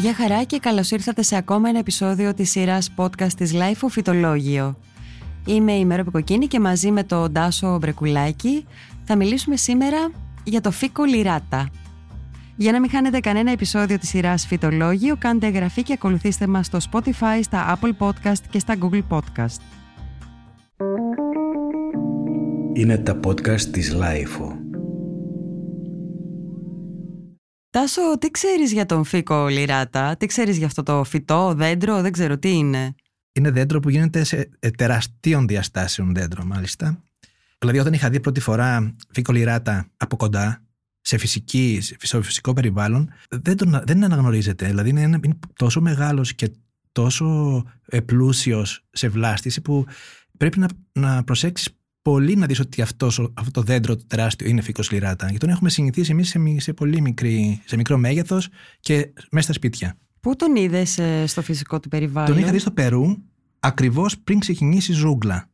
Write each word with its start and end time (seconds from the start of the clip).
Γεια 0.00 0.14
χαρά 0.14 0.42
και 0.42 0.58
καλώς 0.58 0.90
ήρθατε 0.90 1.22
σε 1.22 1.36
ακόμα 1.36 1.68
ένα 1.68 1.78
επεισόδιο 1.78 2.34
της 2.34 2.50
σειράς 2.50 2.92
podcast 2.96 3.32
της 3.36 3.52
Life 3.54 3.84
of 3.84 3.88
Φυτολόγιο. 3.88 4.78
Είμαι 5.46 5.72
η 5.72 5.84
Μέρο 5.84 6.04
Πικοκίνη 6.04 6.46
και 6.46 6.60
μαζί 6.60 6.90
με 6.90 7.02
τον 7.02 7.32
Ντάσο 7.32 7.78
Μπρεκουλάκη 7.78 8.66
θα 9.04 9.16
μιλήσουμε 9.16 9.56
σήμερα 9.56 10.10
για 10.44 10.60
το 10.60 10.70
φύκο 10.70 11.04
λιράτα. 11.04 11.68
Για 12.56 12.72
να 12.72 12.80
μην 12.80 12.90
χάνετε 12.90 13.20
κανένα 13.20 13.50
επεισόδιο 13.50 13.98
της 13.98 14.08
σειράς 14.08 14.46
Φυτολόγιο, 14.46 15.16
κάντε 15.18 15.46
εγγραφή 15.46 15.82
και 15.82 15.92
ακολουθήστε 15.92 16.46
μας 16.46 16.66
στο 16.66 16.78
Spotify, 16.90 17.40
στα 17.42 17.78
Apple 17.78 17.92
Podcast 17.98 18.40
και 18.50 18.58
στα 18.58 18.74
Google 18.80 19.02
Podcast. 19.08 19.60
Είναι 22.72 22.98
τα 22.98 23.20
podcast 23.26 23.60
της 23.60 23.96
Lifeo. 24.00 24.57
Τάσο, 27.70 28.18
τι 28.18 28.30
ξέρεις 28.30 28.72
για 28.72 28.86
τον 28.86 29.04
φύκο 29.04 29.46
λιράτα, 29.46 30.16
τι 30.16 30.26
ξέρεις 30.26 30.56
για 30.56 30.66
αυτό 30.66 30.82
το 30.82 31.04
φυτό, 31.04 31.54
δέντρο, 31.54 32.00
δεν 32.00 32.12
ξέρω 32.12 32.38
τι 32.38 32.50
είναι. 32.50 32.94
Είναι 33.32 33.50
δέντρο 33.50 33.80
που 33.80 33.88
γίνεται 33.88 34.24
σε 34.24 34.48
ε, 34.58 34.70
τεραστίων 34.70 35.46
διαστάσεων 35.46 36.14
δέντρο, 36.14 36.44
μάλιστα. 36.44 37.04
Δηλαδή, 37.58 37.78
όταν 37.78 37.92
είχα 37.92 38.10
δει 38.10 38.20
πρώτη 38.20 38.40
φορά 38.40 38.96
φύκο 39.12 39.32
λιράτα 39.32 39.90
από 39.96 40.16
κοντά, 40.16 40.62
σε, 41.00 41.18
φυσική, 41.18 41.78
σε 41.80 42.22
φυσικό 42.22 42.52
περιβάλλον, 42.52 43.10
δεν, 43.28 43.56
τον, 43.56 43.82
δεν 43.84 44.04
αναγνωρίζεται. 44.04 44.66
Δηλαδή, 44.66 44.88
είναι, 44.88 45.00
είναι 45.00 45.38
τόσο 45.54 45.80
μεγάλος 45.80 46.34
και 46.34 46.50
τόσο 46.92 47.62
ε, 47.86 48.00
πλούσιο 48.00 48.64
σε 48.90 49.08
βλάστηση 49.08 49.60
που 49.60 49.86
πρέπει 50.36 50.58
να, 50.58 50.68
να 50.92 51.24
προσέξεις 51.24 51.77
πολύ 52.10 52.36
να 52.36 52.46
δεις 52.46 52.60
ότι 52.60 52.82
αυτός, 52.82 53.30
αυτό 53.34 53.50
το 53.50 53.62
δέντρο 53.62 53.96
το 53.96 54.04
τεράστιο 54.06 54.48
είναι 54.48 54.60
φύκο 54.60 54.82
λιράτα. 54.90 55.24
Γιατί 55.24 55.38
τον 55.38 55.48
έχουμε 55.48 55.70
συνηθίσει 55.70 56.10
εμείς 56.10 56.28
σε, 56.28 56.40
σε, 56.56 56.72
πολύ 56.72 57.00
μικρή, 57.00 57.62
σε 57.64 57.76
μικρό 57.76 57.98
μέγεθος 57.98 58.48
και 58.80 59.12
μέσα 59.30 59.44
στα 59.44 59.52
σπίτια. 59.52 59.96
Πού 60.20 60.36
τον 60.36 60.56
είδες 60.56 60.98
ε, 60.98 61.26
στο 61.26 61.42
φυσικό 61.42 61.80
του 61.80 61.88
περιβάλλον, 61.88 62.32
Τον 62.32 62.42
είχα 62.42 62.52
δει 62.52 62.58
στο 62.58 62.70
Περού 62.70 63.16
ακριβώς 63.60 64.18
πριν 64.18 64.38
ξεκινήσει 64.38 64.92
η 64.92 64.94
ζούγκλα. 64.94 65.50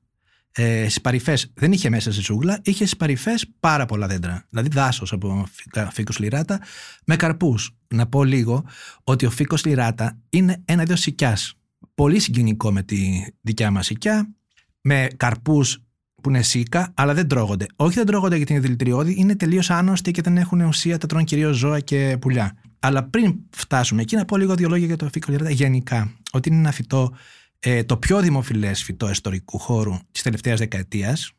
Ε, 0.53 0.81
στις 0.83 1.01
παρυφές 1.01 1.53
δεν 1.55 1.73
είχε 1.73 1.91
μέσα 1.91 2.13
στη 2.13 2.23
ζούγκλα, 2.23 2.61
είχε 2.63 2.85
στις 2.85 2.97
παρυφές 2.97 3.47
πάρα 3.61 3.87
πολλά 3.87 4.07
δέντρα. 4.07 4.47
Δηλαδή 4.49 4.69
δάσος 4.69 5.13
από 5.13 5.47
φύκο 5.93 6.13
λιράτα 6.19 6.61
με 7.05 7.17
καρπούς. 7.17 7.77
Να 7.89 8.07
πω 8.07 8.25
λίγο 8.25 8.65
ότι 9.05 9.27
ο 9.27 9.31
φύκος 9.31 9.65
λιράτα 9.65 10.19
είναι 10.31 10.63
ένα 10.65 10.83
είδος 10.83 11.01
σικιάς. 11.01 11.55
Πολύ 11.95 12.19
συγκινικό 12.19 12.73
με 12.73 12.83
τη 12.83 13.25
δικιά 13.41 13.71
μας 13.71 13.87
σικιά, 13.87 14.35
με 14.81 15.09
καρπούς 15.17 15.79
που 16.25 16.31
είναι 16.31 16.43
σίκα, 16.43 16.93
αλλά 16.95 17.15
δεν 17.15 17.29
τρώγονται. 17.29 17.67
Όχι 17.77 17.95
δεν 17.95 18.07
τρώγονται 18.07 18.37
γιατί 18.37 18.53
είναι 18.53 18.61
δηλητηριώδη, 18.61 19.15
είναι 19.19 19.37
τελείως 19.37 19.71
άνοστοι 19.71 20.11
και 20.11 20.23
δεν 20.23 20.37
έχουν 20.37 20.61
ουσία, 20.61 20.99
τα 20.99 21.07
τρώνε 21.07 21.25
κυρίως 21.25 21.57
ζώα 21.57 21.81
και 21.81 22.17
πουλιά. 22.21 22.57
Αλλά 22.79 23.05
πριν 23.05 23.35
φτάσουμε 23.51 24.03
εκεί, 24.03 24.17
να 24.17 24.25
πω 24.25 24.37
λίγο 24.37 24.55
δύο 24.55 24.69
λόγια 24.69 24.87
για 24.87 24.97
το 24.97 25.09
φύκο 25.13 25.31
λιράτα 25.31 25.51
γενικά. 25.51 26.13
Ότι 26.33 26.49
είναι 26.49 26.59
ένα 26.59 26.73
φυτό, 26.73 27.15
ε, 27.59 27.85
το 27.85 27.97
πιο 27.97 28.21
δημοφιλές 28.21 28.83
φυτό 28.83 29.11
ιστορικού 29.11 29.59
χώρου 29.59 29.95
της 30.13 30.23
τελευταίας 30.23 30.59
δεκαετίας, 30.59 31.33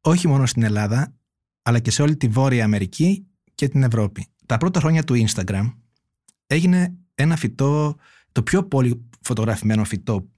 όχι 0.00 0.28
μόνο 0.28 0.46
στην 0.46 0.62
Ελλάδα, 0.62 1.14
αλλά 1.62 1.78
και 1.78 1.90
σε 1.90 2.02
όλη 2.02 2.16
τη 2.16 2.28
Βόρεια 2.28 2.64
Αμερική 2.64 3.26
και 3.54 3.68
την 3.68 3.82
Ευρώπη. 3.82 4.26
Τα 4.46 4.56
πρώτα 4.56 4.80
χρόνια 4.80 5.04
του 5.04 5.26
Instagram 5.26 5.74
έγινε 6.46 6.94
ένα 7.14 7.36
φυτό, 7.36 7.96
το 8.32 8.42
πιο 8.42 8.64
πολύ 8.64 9.04
φωτογραφημένο 9.20 9.84
φυτό 9.84 10.28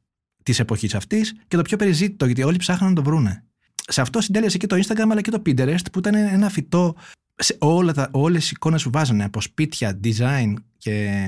της 0.42 0.58
εποχής 0.58 0.94
αυτής 0.94 1.34
και 1.48 1.56
το 1.56 1.62
πιο 1.62 1.76
περιζήτητο, 1.76 2.26
γιατί 2.26 2.42
όλοι 2.42 2.56
ψάχναν 2.56 2.88
να 2.88 2.94
το 2.94 3.02
βρούνε 3.02 3.46
σε 3.88 4.00
αυτό 4.00 4.20
συντέλεσε 4.20 4.58
και 4.58 4.66
το 4.66 4.76
Instagram 4.76 5.08
αλλά 5.10 5.20
και 5.20 5.30
το 5.30 5.42
Pinterest 5.46 5.92
που 5.92 5.98
ήταν 5.98 6.14
ένα 6.14 6.48
φυτό 6.48 6.94
σε 7.34 7.56
όλα 7.60 7.92
τα, 7.92 8.08
όλες 8.12 8.46
οι 8.46 8.50
εικόνες 8.54 8.82
που 8.82 8.90
βάζανε 8.90 9.24
από 9.24 9.40
σπίτια, 9.40 10.00
design 10.04 10.54
και 10.78 11.26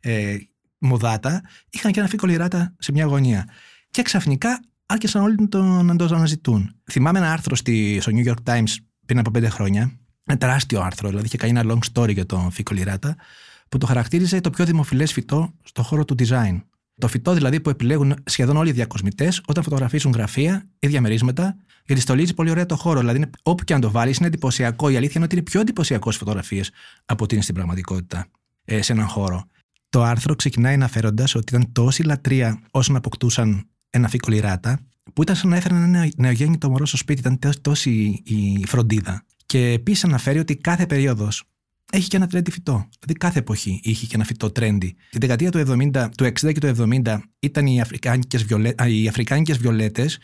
ε, 0.00 0.36
μοδάτα 0.78 1.42
είχαν 1.70 1.92
και 1.92 2.00
ένα 2.00 2.08
φύκο 2.08 2.26
λιράτα 2.26 2.74
σε 2.78 2.92
μια 2.92 3.04
γωνία. 3.04 3.48
Και 3.90 4.02
ξαφνικά 4.02 4.60
άρχισαν 4.86 5.22
όλοι 5.22 5.36
να 5.82 5.96
το 5.96 6.04
αναζητούν. 6.04 6.74
Θυμάμαι 6.90 7.18
ένα 7.18 7.32
άρθρο 7.32 7.56
στη, 7.56 7.98
στο 8.00 8.12
New 8.14 8.26
York 8.26 8.42
Times 8.44 8.74
πριν 9.06 9.18
από 9.18 9.30
πέντε 9.30 9.48
χρόνια, 9.48 9.98
ένα 10.24 10.38
τεράστιο 10.38 10.80
άρθρο, 10.80 11.08
δηλαδή 11.08 11.26
είχε 11.26 11.36
κάνει 11.36 11.58
ένα 11.58 11.74
long 11.74 11.92
story 11.92 12.12
για 12.12 12.26
τον 12.26 12.50
φύκο 12.50 12.74
λιράτα, 12.74 13.16
που 13.68 13.78
το 13.78 13.86
χαρακτήριζε 13.86 14.40
το 14.40 14.50
πιο 14.50 14.64
δημοφιλές 14.64 15.12
φυτό 15.12 15.54
στον 15.62 15.84
χώρο 15.84 16.04
του 16.04 16.14
design. 16.18 16.60
Το 17.02 17.08
φυτό 17.08 17.32
δηλαδή 17.32 17.60
που 17.60 17.70
επιλέγουν 17.70 18.14
σχεδόν 18.24 18.56
όλοι 18.56 18.68
οι 18.68 18.72
διακοσμητές 18.72 19.42
όταν 19.46 19.62
φωτογραφίζουν 19.62 20.12
γραφεία 20.12 20.68
ή 20.78 20.86
διαμερίσματα, 20.86 21.56
γιατί 21.86 22.02
στολίζει 22.02 22.34
πολύ 22.34 22.50
ωραία 22.50 22.66
το 22.66 22.76
χώρο. 22.76 23.00
Δηλαδή, 23.00 23.24
όπου 23.42 23.64
και 23.64 23.74
αν 23.74 23.80
το 23.80 23.90
βάλεις, 23.90 24.18
είναι 24.18 24.26
εντυπωσιακό. 24.26 24.88
Η 24.88 24.96
αλήθεια 24.96 25.12
είναι 25.14 25.24
ότι 25.24 25.34
είναι 25.34 25.44
πιο 25.44 25.60
εντυπωσιακός 25.60 26.14
στι 26.14 26.24
φωτογραφίες 26.24 26.70
από 27.04 27.24
ότι 27.24 27.34
είναι 27.34 27.42
στην 27.42 27.54
πραγματικότητα 27.54 28.26
ε, 28.64 28.82
σε 28.82 28.92
έναν 28.92 29.06
χώρο. 29.06 29.44
Το 29.88 30.02
άρθρο 30.02 30.34
ξεκινάει 30.34 30.74
αναφέροντας 30.74 31.34
ότι 31.34 31.54
ήταν 31.54 31.72
τόση 31.72 32.02
λατρεία 32.02 32.60
όσων 32.70 32.96
αποκτούσαν 32.96 33.68
ένα 33.90 34.08
φύκο 34.08 34.30
λιράτα, 34.30 34.80
που 35.12 35.22
ήταν 35.22 35.36
σαν 35.36 35.50
να 35.50 35.56
έφεραν 35.56 35.82
ένα 35.82 36.08
νεογέννητο 36.16 36.70
μωρό 36.70 36.86
στο 36.86 36.96
σπίτι. 36.96 37.20
Ήταν 37.20 37.38
τόση 37.60 38.22
η 38.24 38.64
φροντίδα. 38.66 39.24
Και 39.46 39.66
επίσης 39.66 40.04
αναφέρει 40.04 40.38
ότι 40.38 40.56
κάθε 40.56 40.86
περίοδος 40.86 41.44
έχει 41.92 42.08
και 42.08 42.16
ένα 42.16 42.26
τρέντι 42.26 42.50
φυτό. 42.50 42.88
Δηλαδή 43.00 43.18
κάθε 43.18 43.38
εποχή 43.38 43.80
είχε 43.82 44.06
και 44.06 44.14
ένα 44.14 44.24
φυτό 44.24 44.50
τρέντι. 44.50 44.96
Τη 45.10 45.18
δεκαετία 45.18 45.50
του, 45.50 45.58
70, 45.58 46.08
του 46.16 46.24
60 46.24 46.52
και 46.52 46.60
του 46.60 46.74
70 47.04 47.18
ήταν 47.38 47.66
οι 47.66 47.80
αφρικάνικες, 47.80 48.44
βιολέ, 48.44 48.74
οι 48.86 49.08
αφρικάνικες 49.08 49.58
βιολέτες 49.58 50.18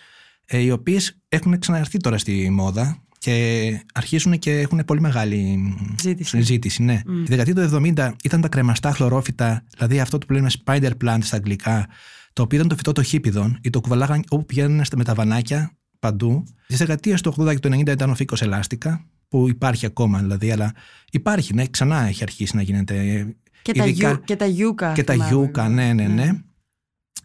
ε, 0.45 0.59
οι 0.59 0.71
οποίες 0.71 1.19
έχουν 1.29 1.59
ξαναρθεί 1.59 1.99
τώρα 1.99 2.19
στη 2.19 2.51
μόδα 2.51 3.03
και 3.19 3.85
αρχίζουν 3.95 4.39
και 4.39 4.59
έχουν 4.59 4.83
πολύ 4.85 5.01
μεγάλη 5.01 5.59
ζήτηση. 6.01 6.41
ζήτηση 6.41 6.83
ναι. 6.83 7.01
Mm. 7.07 7.23
Τη 7.25 7.35
δεκαετία 7.35 7.55
του 7.55 7.93
70 7.97 8.13
ήταν 8.25 8.41
τα 8.41 8.49
κρεμαστά 8.49 8.93
χλωρόφυτα, 8.93 9.65
δηλαδή 9.77 10.01
αυτό 10.01 10.19
που 10.19 10.33
λέμε 10.33 10.51
spider 10.65 10.91
plant 11.05 11.19
στα 11.21 11.37
αγγλικά, 11.37 11.89
το 12.33 12.43
οποίο 12.43 12.57
ήταν 12.57 12.69
το 12.69 12.77
φυτό 12.77 12.93
των 12.93 13.05
χίπιδων 13.05 13.59
ή 13.63 13.71
το 13.71 13.81
κουβαλάγαν 13.81 14.25
όπου 14.29 14.47
πηγαίνουν 14.47 14.85
με 14.97 15.05
τα 15.05 15.15
βανάκια 15.15 15.77
παντού. 15.99 16.45
Τη 16.67 16.77
δεκαετία 16.77 17.17
του 17.17 17.35
80 17.39 17.55
και 17.55 17.69
του 17.69 17.69
90 17.69 17.87
ήταν 17.87 18.11
ο 18.11 18.15
φύκος 18.15 18.43
ελάστικα, 18.43 19.05
που 19.29 19.49
υπάρχει 19.49 19.87
ακόμα 19.87 20.19
δηλαδή, 20.19 20.51
αλλά 20.51 20.75
υπάρχει, 21.11 21.55
ναι, 21.55 21.67
ξανά 21.67 22.07
έχει 22.07 22.23
αρχίσει 22.23 22.57
να 22.57 22.63
γίνεται. 22.63 23.27
Και, 23.63 23.73
τα, 23.73 23.87
γιου, 23.87 24.21
και 24.25 24.37
τα 24.37 24.47
γιούκα. 24.47 24.93
Και 24.93 25.05
τα 25.05 25.15
γιούκα, 25.15 25.69
ναι, 25.69 25.93
ναι, 25.93 26.07
ναι. 26.07 26.31
Mm. 26.33 26.43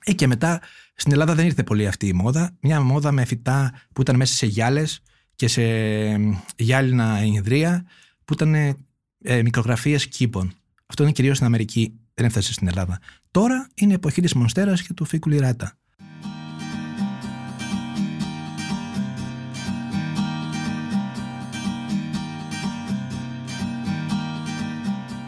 Ε, 0.03 0.13
και 0.13 0.27
μετά 0.27 0.61
στην 0.95 1.11
Ελλάδα 1.11 1.35
δεν 1.35 1.45
ήρθε 1.45 1.63
πολύ 1.63 1.87
αυτή 1.87 2.07
η 2.07 2.13
μόδα. 2.13 2.57
Μια 2.61 2.81
μόδα 2.81 3.11
με 3.11 3.25
φυτά 3.25 3.73
που 3.93 4.01
ήταν 4.01 4.15
μέσα 4.15 4.33
σε 4.33 4.45
γυάλες 4.45 5.01
και 5.35 5.47
σε 5.47 5.63
γυάλινα 6.55 7.23
ινδρία 7.23 7.85
που 8.25 8.33
ήταν 8.33 8.53
ε, 8.53 9.41
μικρογραφίες 9.43 10.07
κήπων. 10.07 10.53
Αυτό 10.85 11.03
είναι 11.03 11.11
κυρίως 11.11 11.35
στην 11.35 11.47
Αμερική, 11.47 11.99
δεν 12.13 12.25
έφτασε 12.25 12.53
στην 12.53 12.67
Ελλάδα. 12.67 12.99
Τώρα 13.31 13.67
είναι 13.73 13.93
εποχή 13.93 14.21
της 14.21 14.33
Μονστέρας 14.33 14.81
και 14.81 14.93
του 14.93 15.05
φύκου 15.05 15.29
Λιράτα. 15.29 15.77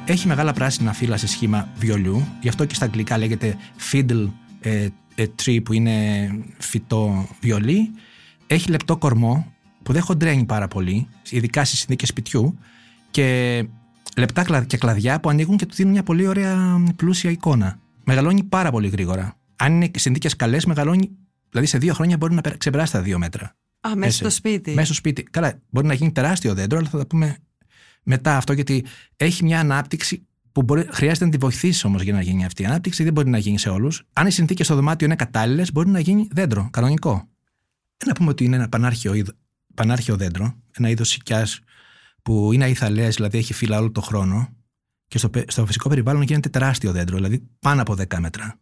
Έχει 0.08 0.28
μεγάλα 0.28 0.54
πράσινα 0.54 0.94
φύλλα 0.94 1.18
σε 1.18 1.28
σχήμα 1.28 1.70
βιολιού, 1.78 2.28
γι' 2.42 2.48
αυτό 2.48 2.66
και 2.66 2.76
στα 2.76 2.86
αγγλικά 2.86 3.18
λέγεται 3.18 3.58
fiddle 3.92 4.30
ε, 4.62 4.88
ε, 5.16 5.26
tree 5.44 5.64
που 5.64 5.74
είναι 5.74 6.30
φυτό 6.58 7.28
βιολί. 7.42 7.92
Έχει 8.48 8.70
λεπτό 8.70 8.98
κορμό 8.98 9.54
που 9.84 9.94
δεν 9.94 10.02
χοντρένει 10.02 10.46
πάρα 10.46 10.68
πολύ, 10.68 11.08
ειδικά 11.30 11.66
στις 11.66 11.80
συνθήκες 11.80 12.10
σπιτιού. 12.10 12.58
Και 13.12 13.68
λεπτά 14.18 14.64
και 14.64 14.78
κλαδιά 14.78 15.20
που 15.20 15.30
ανοίγουν 15.30 15.58
και 15.58 15.66
του 15.66 15.76
δίνουν 15.76 15.92
μια 15.92 16.04
πολύ 16.04 16.28
ωραία 16.28 16.84
πλούσια 16.96 17.32
εικόνα. 17.32 17.80
Μεγαλώνει 18.04 18.44
πάρα 18.44 18.72
πολύ 18.72 18.88
γρήγορα. 18.88 19.38
Αν 19.56 19.74
είναι 19.74 19.92
συνθήκες 19.96 20.36
καλές, 20.36 20.66
μεγαλώνει. 20.66 21.12
Δηλαδή 21.50 21.68
σε 21.68 21.78
δύο 21.78 21.94
χρόνια 21.94 22.18
μπορεί 22.18 22.34
να 22.34 22.42
ξεπεράσει 22.58 22.92
τα 22.92 23.02
δύο 23.02 23.18
μέτρα. 23.18 23.56
Α, 23.88 23.96
μέσα 23.96 24.18
στο 24.18 24.30
σπίτι. 24.30 24.72
Μέσα 24.72 24.86
στο 24.86 24.94
σπίτι. 24.94 25.24
Καλά, 25.24 25.60
μπορεί 25.70 25.88
να 25.88 25.94
γίνει 25.94 26.12
τεράστιο 26.12 26.54
δέντρο, 26.54 26.78
αλλά 26.78 26.90
θα 26.90 26.98
τα 26.98 27.08
πούμε 27.08 27.38
μετά 28.06 28.38
αυτό, 28.38 28.54
γιατί 28.54 28.86
έχει 29.16 29.44
μια 29.44 29.60
ανάπτυξη 29.60 30.28
που 30.52 30.64
μπορεί, 30.64 30.88
χρειάζεται 30.92 31.26
να 31.26 31.32
τη 31.32 31.38
βοηθήσει 31.38 31.88
όμως 31.88 32.02
για 32.02 32.14
να 32.14 32.22
γίνει 32.22 32.46
αυτή 32.46 32.62
η 32.62 32.66
ανάπτυξη. 32.66 33.04
Δεν 33.04 33.14
μπορεί 33.14 33.30
να 33.30 33.38
γίνει 33.38 33.60
σε 33.60 33.70
όλους. 33.70 34.04
Αν 34.14 34.28
οι 34.28 34.32
συνθήκες 34.32 34.66
στο 34.66 34.76
δωμάτιο 34.76 35.08
είναι 35.08 35.16
κατάλληλες, 35.16 35.72
μπορεί 35.72 35.90
να 35.90 36.00
γίνει 36.00 36.28
δέντρο, 36.32 36.70
κανονικό. 36.72 37.28
Να 38.06 38.14
πούμε 38.14 38.30
ότι 38.30 38.44
είναι 38.44 38.56
ένα 38.56 38.70
πανάρχιο, 38.70 39.26
πανάρχιο 39.74 40.16
δέντρο, 40.16 40.56
ένα 40.72 40.90
είδος 40.90 41.10
σικιάς 41.10 41.60
που 42.22 42.54
είναι 42.54 42.64
αϊθαλέα, 42.64 43.10
δηλαδή 43.10 43.38
έχει 43.38 43.54
φύλλα 43.54 43.78
όλο 43.80 43.92
το 43.92 44.02
χρόνο. 44.02 44.50
Και 45.08 45.18
στο, 45.18 45.30
στο 45.48 45.66
φυσικό 45.66 45.90
περιβάλλον 45.90 46.22
γίνεται 46.22 46.50
τεράστιο 46.50 46.92
δέντρο, 46.92 47.16
δηλαδή 47.16 47.48
πάνω 47.60 47.82
από 47.82 47.94
10 47.94 48.20
μέτρα 48.20 48.60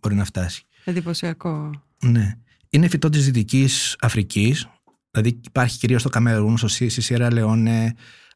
μπορεί 0.00 0.14
να 0.14 0.24
φτάσει. 0.24 0.66
Εντυπωσιακό. 0.84 1.70
Ναι. 2.02 2.34
Είναι 2.68 2.88
φυτό 2.88 3.08
της 3.08 3.24
Δυτικής 3.24 3.96
Αφρικής, 4.00 4.68
δηλαδή 5.10 5.40
υπάρχει 5.46 5.78
κυρίως 5.78 6.00
στο 6.00 6.10
Καμερούν, 6.10 6.58
στο 6.58 6.68
Σιέρα 6.68 7.32
Λεόνε, 7.32 7.94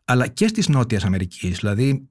αλλά 0.09 0.27
και 0.27 0.49
στις 0.49 0.69
Νότια 0.69 1.01
Αμερικής. 1.05 1.59
Δηλαδή 1.59 2.09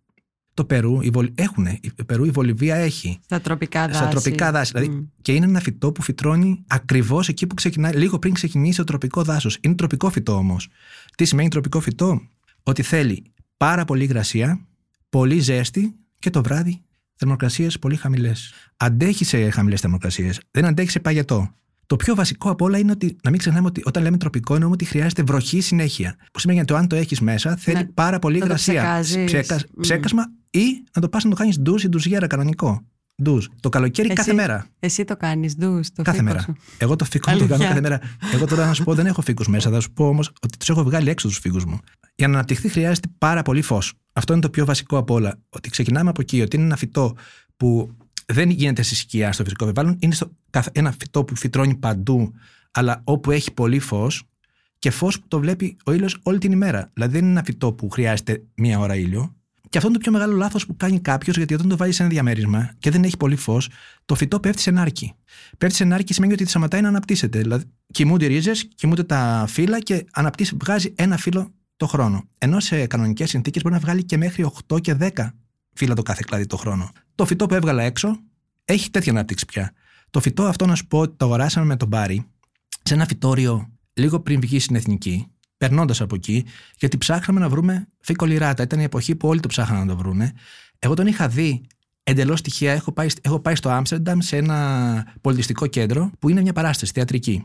το 0.53 0.65
Περού, 0.65 1.01
η 1.01 1.09
Βολ... 1.09 1.31
έχουν, 1.35 1.65
η 1.65 2.03
Περού, 2.05 2.25
η 2.25 2.29
Βολιβία 2.29 2.75
έχει. 2.75 3.19
Στα 3.23 3.41
τροπικά 3.41 3.87
δάση. 3.87 3.99
Στα 3.99 4.07
τροπικά 4.07 4.51
δάση. 4.51 4.71
Δηλαδή, 4.75 5.09
και 5.21 5.33
είναι 5.33 5.45
ένα 5.45 5.59
φυτό 5.59 5.91
που 5.91 6.01
φυτρώνει 6.01 6.63
ακριβώς 6.67 7.27
εκεί 7.27 7.47
που 7.47 7.55
ξεκινάει, 7.55 7.93
λίγο 7.93 8.19
πριν 8.19 8.33
ξεκινήσει 8.33 8.77
το 8.77 8.83
τροπικό 8.83 9.23
δάσος. 9.23 9.57
Είναι 9.61 9.75
τροπικό 9.75 10.09
φυτό 10.09 10.33
όμως. 10.33 10.67
Τι 11.15 11.25
σημαίνει 11.25 11.49
τροπικό 11.49 11.79
φυτό, 11.79 12.21
Ότι 12.63 12.81
θέλει 12.81 13.23
πάρα 13.57 13.85
πολύ 13.85 14.03
υγρασία, 14.03 14.67
πολύ 15.09 15.39
ζέστη 15.39 15.95
και 16.19 16.29
το 16.29 16.43
βράδυ 16.43 16.81
θερμοκρασίες 17.15 17.79
πολύ 17.79 17.95
χαμηλές. 17.95 18.53
Αντέχει 18.77 19.25
σε 19.25 19.49
χαμηλές 19.49 19.81
θερμοκρασίες. 19.81 20.39
Δεν 20.51 20.65
αντέχει 20.65 20.89
σε 20.89 20.99
παγετό. 20.99 21.51
Το 21.87 21.95
πιο 21.95 22.15
βασικό 22.15 22.49
από 22.49 22.65
όλα 22.65 22.77
είναι 22.77 22.91
ότι 22.91 23.17
να 23.23 23.29
μην 23.29 23.39
ξεχνάμε 23.39 23.67
ότι 23.67 23.81
όταν 23.85 24.03
λέμε 24.03 24.17
τροπικό 24.17 24.53
εννοούμε 24.53 24.73
ότι 24.75 24.85
χρειάζεται 24.85 25.23
βροχή 25.23 25.61
συνέχεια. 25.61 26.15
Που 26.31 26.39
σημαίνει 26.39 26.59
ότι 26.59 26.73
αν 26.73 26.87
το 26.87 26.95
έχεις 26.95 27.19
μέσα 27.21 27.55
θέλει 27.55 27.77
Να- 27.77 27.89
πάρα 27.93 28.19
πολύ 28.19 28.33
να 28.33 28.39
το 28.39 28.45
υγρασία. 28.45 28.73
ψεκάζεις. 28.81 29.23
Ψέκα- 29.25 29.55
Μμ. 29.75 29.81
Ψέκασμα 29.81 30.23
ή 30.49 30.63
να 30.95 31.01
το 31.01 31.09
πας 31.09 31.23
να 31.23 31.29
το 31.29 31.35
κάνεις 31.35 31.59
ντουζ 31.59 31.83
ή 31.83 31.89
ντουζιέρα 31.89 32.27
κανονικό. 32.27 32.81
Ντουζ. 33.23 33.45
Το 33.59 33.69
καλοκαίρι 33.69 34.07
Εσύ- 34.07 34.17
κάθε 34.17 34.33
μέρα. 34.33 34.67
Εσύ 34.79 35.03
το 35.03 35.17
κάνεις, 35.17 35.55
ντους, 35.55 35.91
το 35.91 36.01
Κάθε 36.01 36.17
φίκο 36.17 36.29
μέρα. 36.29 36.41
σου. 36.41 36.55
Εγώ 36.77 36.95
το 36.95 37.05
φίκο 37.05 37.31
μου 37.31 37.37
το 37.37 37.43
κάνω 37.47 37.53
Αλήθεια. 37.63 37.67
κάθε 37.81 37.81
μέρα. 37.81 37.99
Εγώ 38.33 38.45
τώρα 38.45 38.65
να 38.65 38.73
σου 38.73 38.83
πω 38.83 38.93
δεν 38.93 39.05
έχω 39.05 39.21
φίκου 39.21 39.43
μέσα. 39.47 39.69
Θα 39.69 39.79
σου 39.79 39.91
πω 39.91 40.07
όμως 40.07 40.31
ότι 40.41 40.57
τους 40.57 40.69
έχω 40.69 40.83
βγάλει 40.83 41.09
έξω 41.09 41.27
τους 41.27 41.37
φίκου 41.37 41.61
μου. 41.67 41.79
Για 42.15 42.27
να 42.27 42.33
αναπτυχθεί 42.33 42.69
χρειάζεται 42.69 43.07
πάρα 43.17 43.41
πολύ 43.41 43.61
φως. 43.61 43.93
Αυτό 44.13 44.33
είναι 44.33 44.41
το 44.41 44.49
πιο 44.49 44.65
βασικό 44.65 44.97
από 44.97 45.13
όλα. 45.13 45.39
Ότι 45.49 45.69
ξεκινάμε 45.69 46.09
από 46.09 46.21
εκεί, 46.21 46.41
ότι 46.41 46.55
είναι 46.55 46.65
ένα 46.65 46.75
φυτό 46.75 47.15
που 47.57 47.91
δεν 48.33 48.49
γίνεται 48.49 48.81
στη 48.81 48.95
σκιά 48.95 49.31
στο 49.31 49.43
φυσικό 49.43 49.63
περιβάλλον. 49.65 49.97
Είναι 49.99 50.13
στο, 50.13 50.31
καθ- 50.49 50.77
ένα 50.77 50.91
φυτό 50.99 51.23
που 51.23 51.35
φυτρώνει 51.35 51.75
παντού, 51.75 52.33
αλλά 52.71 53.01
όπου 53.03 53.31
έχει 53.31 53.53
πολύ 53.53 53.79
φως 53.79 54.23
και 54.79 54.89
φως 54.91 55.19
που 55.19 55.27
το 55.27 55.39
βλέπει 55.39 55.77
ο 55.85 55.91
ήλιος 55.91 56.17
όλη 56.23 56.37
την 56.37 56.51
ημέρα. 56.51 56.89
Δηλαδή 56.93 57.13
δεν 57.13 57.21
είναι 57.21 57.31
ένα 57.31 57.43
φυτό 57.43 57.73
που 57.73 57.89
χρειάζεται 57.89 58.43
μία 58.55 58.79
ώρα 58.79 58.95
ήλιο. 58.95 59.35
Και 59.69 59.77
αυτό 59.77 59.89
είναι 59.89 59.97
το 59.97 60.03
πιο 60.03 60.11
μεγάλο 60.11 60.35
λάθος 60.35 60.65
που 60.65 60.77
κάνει 60.77 60.99
κάποιος, 60.99 61.37
γιατί 61.37 61.53
όταν 61.53 61.67
το 61.67 61.77
βάλει 61.77 61.91
σε 61.91 62.03
ένα 62.03 62.11
διαμέρισμα 62.11 62.73
και 62.79 62.91
δεν 62.91 63.03
έχει 63.03 63.17
πολύ 63.17 63.35
φως, 63.35 63.69
το 64.05 64.15
φυτό 64.15 64.39
πέφτει 64.39 64.61
σε 64.61 64.71
νάρκη. 64.71 65.13
Πέφτει 65.57 65.75
σε 65.75 65.83
νάρκη 65.83 66.13
σημαίνει 66.13 66.33
ότι 66.33 66.45
σταματάει 66.45 66.81
να 66.81 66.87
αναπτύσσεται. 66.87 67.39
Δηλαδή, 67.39 67.63
κοιμούνται 67.91 68.25
οι 68.25 68.27
ρίζες, 68.27 68.67
κοιμούνται 68.75 69.03
τα 69.03 69.45
φύλλα 69.47 69.79
και 69.79 70.05
αναπτύσσει, 70.11 70.55
βγάζει 70.61 70.93
ένα 70.95 71.17
φύλλο 71.17 71.53
το 71.77 71.87
χρόνο. 71.87 72.23
Ενώ 72.37 72.59
σε 72.59 72.85
κανονικές 72.87 73.29
συνθήκες 73.29 73.61
μπορεί 73.61 73.75
να 73.75 73.81
βγάλει 73.81 74.03
και 74.03 74.17
μέχρι 74.17 74.51
8 74.67 74.81
και 74.81 74.95
10 74.99 75.09
φύλλα 75.73 75.93
το 75.93 76.01
κάθε 76.01 76.23
κλαδί 76.27 76.45
το 76.45 76.57
χρόνο. 76.57 76.91
Το 77.17 77.25
φυτό 77.25 77.45
που 77.45 77.53
έβγαλα 77.53 77.83
έξω 77.83 78.19
έχει 78.65 78.89
τέτοια 78.89 79.11
ανάπτυξη 79.11 79.45
πια. 79.45 79.73
Το 80.09 80.19
φυτό 80.19 80.43
αυτό 80.43 80.65
να 80.65 80.75
σου 80.75 80.87
πω 80.87 80.99
ότι 80.99 81.15
το 81.17 81.25
αγοράσαμε 81.25 81.65
με 81.65 81.75
τον 81.75 81.87
Μπάρι 81.87 82.25
σε 82.83 82.93
ένα 82.93 83.05
φυτόριο 83.05 83.71
λίγο 83.93 84.19
πριν 84.19 84.39
βγει 84.39 84.59
στην 84.59 84.75
εθνική, 84.75 85.27
περνώντας 85.57 86.01
από 86.01 86.15
εκεί, 86.15 86.45
γιατί 86.77 86.97
ψάχναμε 86.97 87.39
να 87.39 87.49
βρούμε 87.49 87.87
φύκο 87.99 88.25
λιράτα. 88.25 88.63
Ήταν 88.63 88.79
η 88.79 88.83
εποχή 88.83 89.15
που 89.15 89.27
όλοι 89.27 89.39
το 89.39 89.47
ψάχναν 89.47 89.79
να 89.79 89.85
το 89.85 89.97
βρούνε. 89.97 90.33
Εγώ 90.79 90.93
τον 90.93 91.07
είχα 91.07 91.27
δει 91.27 91.65
εντελώς 92.03 92.41
τυχαία. 92.41 92.73
Έχω 92.73 92.91
πάει, 92.91 93.07
έχω 93.21 93.39
πάει 93.39 93.55
στο 93.55 93.69
Άμστερνταμ 93.69 94.19
σε 94.19 94.37
ένα 94.37 95.13
πολιτιστικό 95.21 95.67
κέντρο 95.67 96.11
που 96.19 96.29
είναι 96.29 96.41
μια 96.41 96.53
παράσταση 96.53 96.91
θεατρική. 96.95 97.43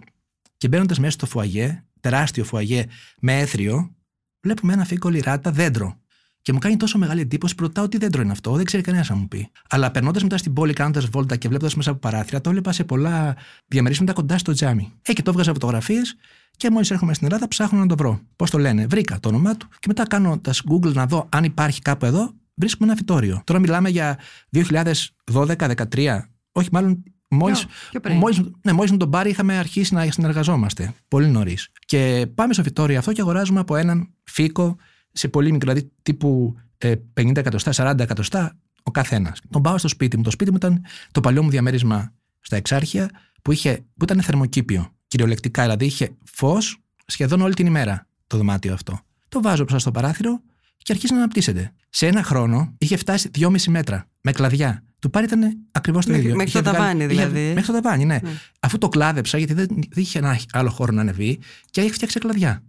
Και 0.56 0.68
μπαίνοντας 0.68 0.98
μέσα 0.98 1.12
στο 1.12 1.26
φουαγέ, 1.26 1.84
τεράστιο 2.00 2.44
φουαγέ 2.44 2.86
με 3.20 3.38
έθριο, 3.38 3.94
βλέπουμε 4.40 4.72
ένα 4.72 4.84
φύκο 4.84 5.08
λιράτα 5.08 5.50
δέντρο. 5.50 6.01
Και 6.42 6.52
μου 6.52 6.58
κάνει 6.58 6.76
τόσο 6.76 6.98
μεγάλη 6.98 7.20
εντύπωση 7.20 7.54
που 7.54 7.62
ρωτάω 7.62 7.88
τι 7.88 7.98
δέντρο 7.98 8.22
είναι 8.22 8.32
αυτό, 8.32 8.52
δεν 8.52 8.64
ξέρει 8.64 8.82
κανένας 8.82 9.08
να 9.08 9.14
μου 9.14 9.28
πει. 9.28 9.50
Αλλά 9.68 9.90
περνώντας 9.90 10.22
μετά 10.22 10.36
στην 10.36 10.52
πόλη, 10.52 10.72
κάνοντας 10.72 11.06
βόλτα 11.06 11.36
και 11.36 11.48
βλέποντας 11.48 11.74
μέσα 11.74 11.90
από 11.90 11.98
παράθυρα, 11.98 12.40
το 12.40 12.48
έβλεπα 12.48 12.72
σε 12.72 12.84
πολλά 12.84 13.36
διαμερίσματα 13.66 14.12
κοντά 14.12 14.38
στο 14.38 14.52
τζάμι. 14.52 14.92
Ε, 15.02 15.12
και 15.12 15.22
το 15.22 15.30
έβγαζα 15.30 15.52
φωτογραφίες 15.52 16.16
και 16.56 16.70
μόλις 16.70 16.90
έρχομαι 16.90 17.14
στην 17.14 17.26
Ελλάδα 17.26 17.48
ψάχνω 17.48 17.78
να 17.78 17.86
το 17.86 17.96
βρω. 17.96 18.20
Πώς 18.36 18.50
το 18.50 18.58
λένε, 18.58 18.86
βρήκα 18.86 19.20
το 19.20 19.28
όνομά 19.28 19.56
του 19.56 19.68
και 19.68 19.86
μετά 19.86 20.06
κάνοντας 20.06 20.62
Google 20.70 20.92
να 20.92 21.06
δω 21.06 21.28
αν 21.28 21.44
υπάρχει 21.44 21.80
κάπου 21.80 22.04
εδώ, 22.06 22.32
βρίσκουμε 22.54 22.88
ένα 22.88 22.96
φυτόριο. 22.96 23.42
Τώρα 23.44 23.60
μιλάμε 23.60 23.88
για 23.88 24.18
2012-2013, 24.50 26.18
όχι 26.52 26.68
μάλλον 26.72 27.02
μόλι. 27.28 27.52
Πιο- 27.54 27.68
πιο 27.90 28.00
πριν. 28.00 28.16
Μόλις, 28.16 28.40
ναι, 28.62 28.72
μόλις 28.72 28.90
με 28.90 28.96
τον 28.96 29.08
Μπάρι 29.08 29.30
είχαμε 29.30 29.58
αρχίσει 29.58 29.94
να 29.94 30.10
συνεργαζόμαστε. 30.10 30.94
Πολύ 31.08 31.26
νωρίς. 31.26 31.68
Και 31.86 32.26
πάμε 32.34 32.52
στο 32.52 32.62
φυτόριο 32.62 32.98
αυτό 32.98 33.12
και 33.12 33.20
αγοράζουμε 33.20 33.60
από 33.60 33.76
έναν 33.76 34.08
φύκο 34.24 34.76
σε 35.12 35.28
πολύ 35.28 35.52
μικρό, 35.52 35.72
δηλαδή 35.72 35.92
τύπου 36.02 36.56
ε, 36.78 36.94
50 37.20 37.36
εκατοστά, 37.36 37.92
40 37.92 37.98
εκατοστά 37.98 38.56
ο 38.82 38.90
καθένας. 38.90 39.40
Τον 39.50 39.62
πάω 39.62 39.78
στο 39.78 39.88
σπίτι 39.88 40.16
μου. 40.16 40.22
Το 40.22 40.30
σπίτι 40.30 40.50
μου 40.50 40.56
ήταν 40.56 40.84
το 41.12 41.20
παλιό 41.20 41.42
μου 41.42 41.50
διαμέρισμα 41.50 42.12
στα 42.40 42.56
Εξάρχεια 42.56 43.10
που, 43.42 43.52
είχε, 43.52 43.84
που 43.96 44.04
ήταν 44.04 44.22
θερμοκήπιο. 44.22 44.88
Κυριολεκτικά, 45.08 45.62
δηλαδή 45.62 45.84
είχε 45.84 46.10
φως 46.32 46.76
σχεδόν 47.06 47.40
όλη 47.40 47.54
την 47.54 47.66
ημέρα 47.66 48.06
το 48.26 48.36
δωμάτιο 48.36 48.72
αυτό. 48.72 49.00
Το 49.28 49.42
βάζω 49.42 49.56
μπροστά 49.62 49.78
στο 49.78 49.90
παράθυρο 49.90 50.40
και 50.76 50.92
αρχίζει 50.92 51.12
να 51.12 51.18
αναπτύσσεται. 51.18 51.72
Σε 51.88 52.06
ένα 52.06 52.22
χρόνο 52.22 52.74
είχε 52.78 52.96
φτάσει 52.96 53.30
2,5 53.38 53.56
μέτρα 53.68 54.06
με 54.20 54.32
κλαδιά. 54.32 54.82
Του 54.98 55.10
πάρει 55.10 55.24
ήταν 55.26 55.58
ακριβώς 55.72 56.04
το 56.04 56.10
Μέχρι- 56.10 56.26
ίδιο. 56.26 56.36
μέχρι 56.38 56.52
Είχε 56.52 56.62
το 56.62 56.70
ταβάνι, 56.72 56.98
είχε- 57.04 57.06
δηλαδή. 57.06 57.52
μέχρι 57.54 57.72
το 57.72 57.80
ταβάνι, 57.80 58.04
ναι. 58.04 58.18
Ναι. 58.22 58.30
Αφού 58.60 58.78
το 58.78 58.88
κλάδεψα, 58.88 59.38
γιατί 59.38 59.52
δεν, 59.54 59.66
δεν 59.68 60.02
είχε 60.02 60.18
ένα 60.18 60.38
άλλο 60.52 60.70
χώρο 60.70 60.92
να 60.92 61.00
ανεβεί 61.00 61.38
και 61.70 61.80
έχει 61.80 61.90
φτιάξει 61.90 62.18
κλαδιά. 62.18 62.62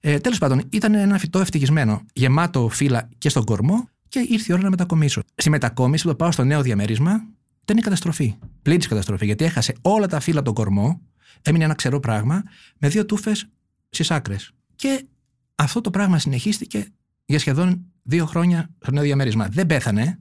Ε, 0.00 0.18
Τέλος 0.18 0.38
πάντων, 0.38 0.62
ήταν 0.70 0.94
ένα 0.94 1.18
φυτό 1.18 1.40
ευτυχισμένο, 1.40 2.02
γεμάτο 2.12 2.68
φύλλα 2.68 3.08
και 3.18 3.28
στον 3.28 3.44
κορμό 3.44 3.88
και 4.08 4.26
ήρθε 4.28 4.46
η 4.48 4.52
ώρα 4.52 4.62
να 4.62 4.70
μετακομίσω. 4.70 5.22
Στη 5.34 5.50
μετακόμιση 5.50 6.02
που 6.02 6.08
το 6.08 6.16
πάω 6.16 6.30
στο 6.30 6.44
νέο 6.44 6.62
διαμέρισμα, 6.62 7.26
ήταν 7.62 7.76
η 7.76 7.80
καταστροφή. 7.80 8.34
Πλήρη 8.62 8.86
καταστροφής, 8.86 9.26
γιατί 9.26 9.44
έχασε 9.44 9.74
όλα 9.80 10.06
τα 10.06 10.20
φύλλα 10.20 10.38
από 10.38 10.52
τον 10.52 10.64
κορμό, 10.64 11.00
έμεινε 11.42 11.64
ένα 11.64 11.74
ξερό 11.74 12.00
πράγμα 12.00 12.42
με 12.78 12.88
δύο 12.88 13.06
τούφες 13.06 13.48
στις 13.88 14.10
άκρες. 14.10 14.52
Και 14.76 15.06
αυτό 15.54 15.80
το 15.80 15.90
πράγμα 15.90 16.18
συνεχίστηκε 16.18 16.86
για 17.24 17.38
σχεδόν 17.38 17.84
δύο 18.02 18.26
χρόνια 18.26 18.70
στο 18.78 18.90
νέο 18.90 19.02
διαμέρισμα. 19.02 19.48
Δεν 19.48 19.66
πέθανε, 19.66 20.18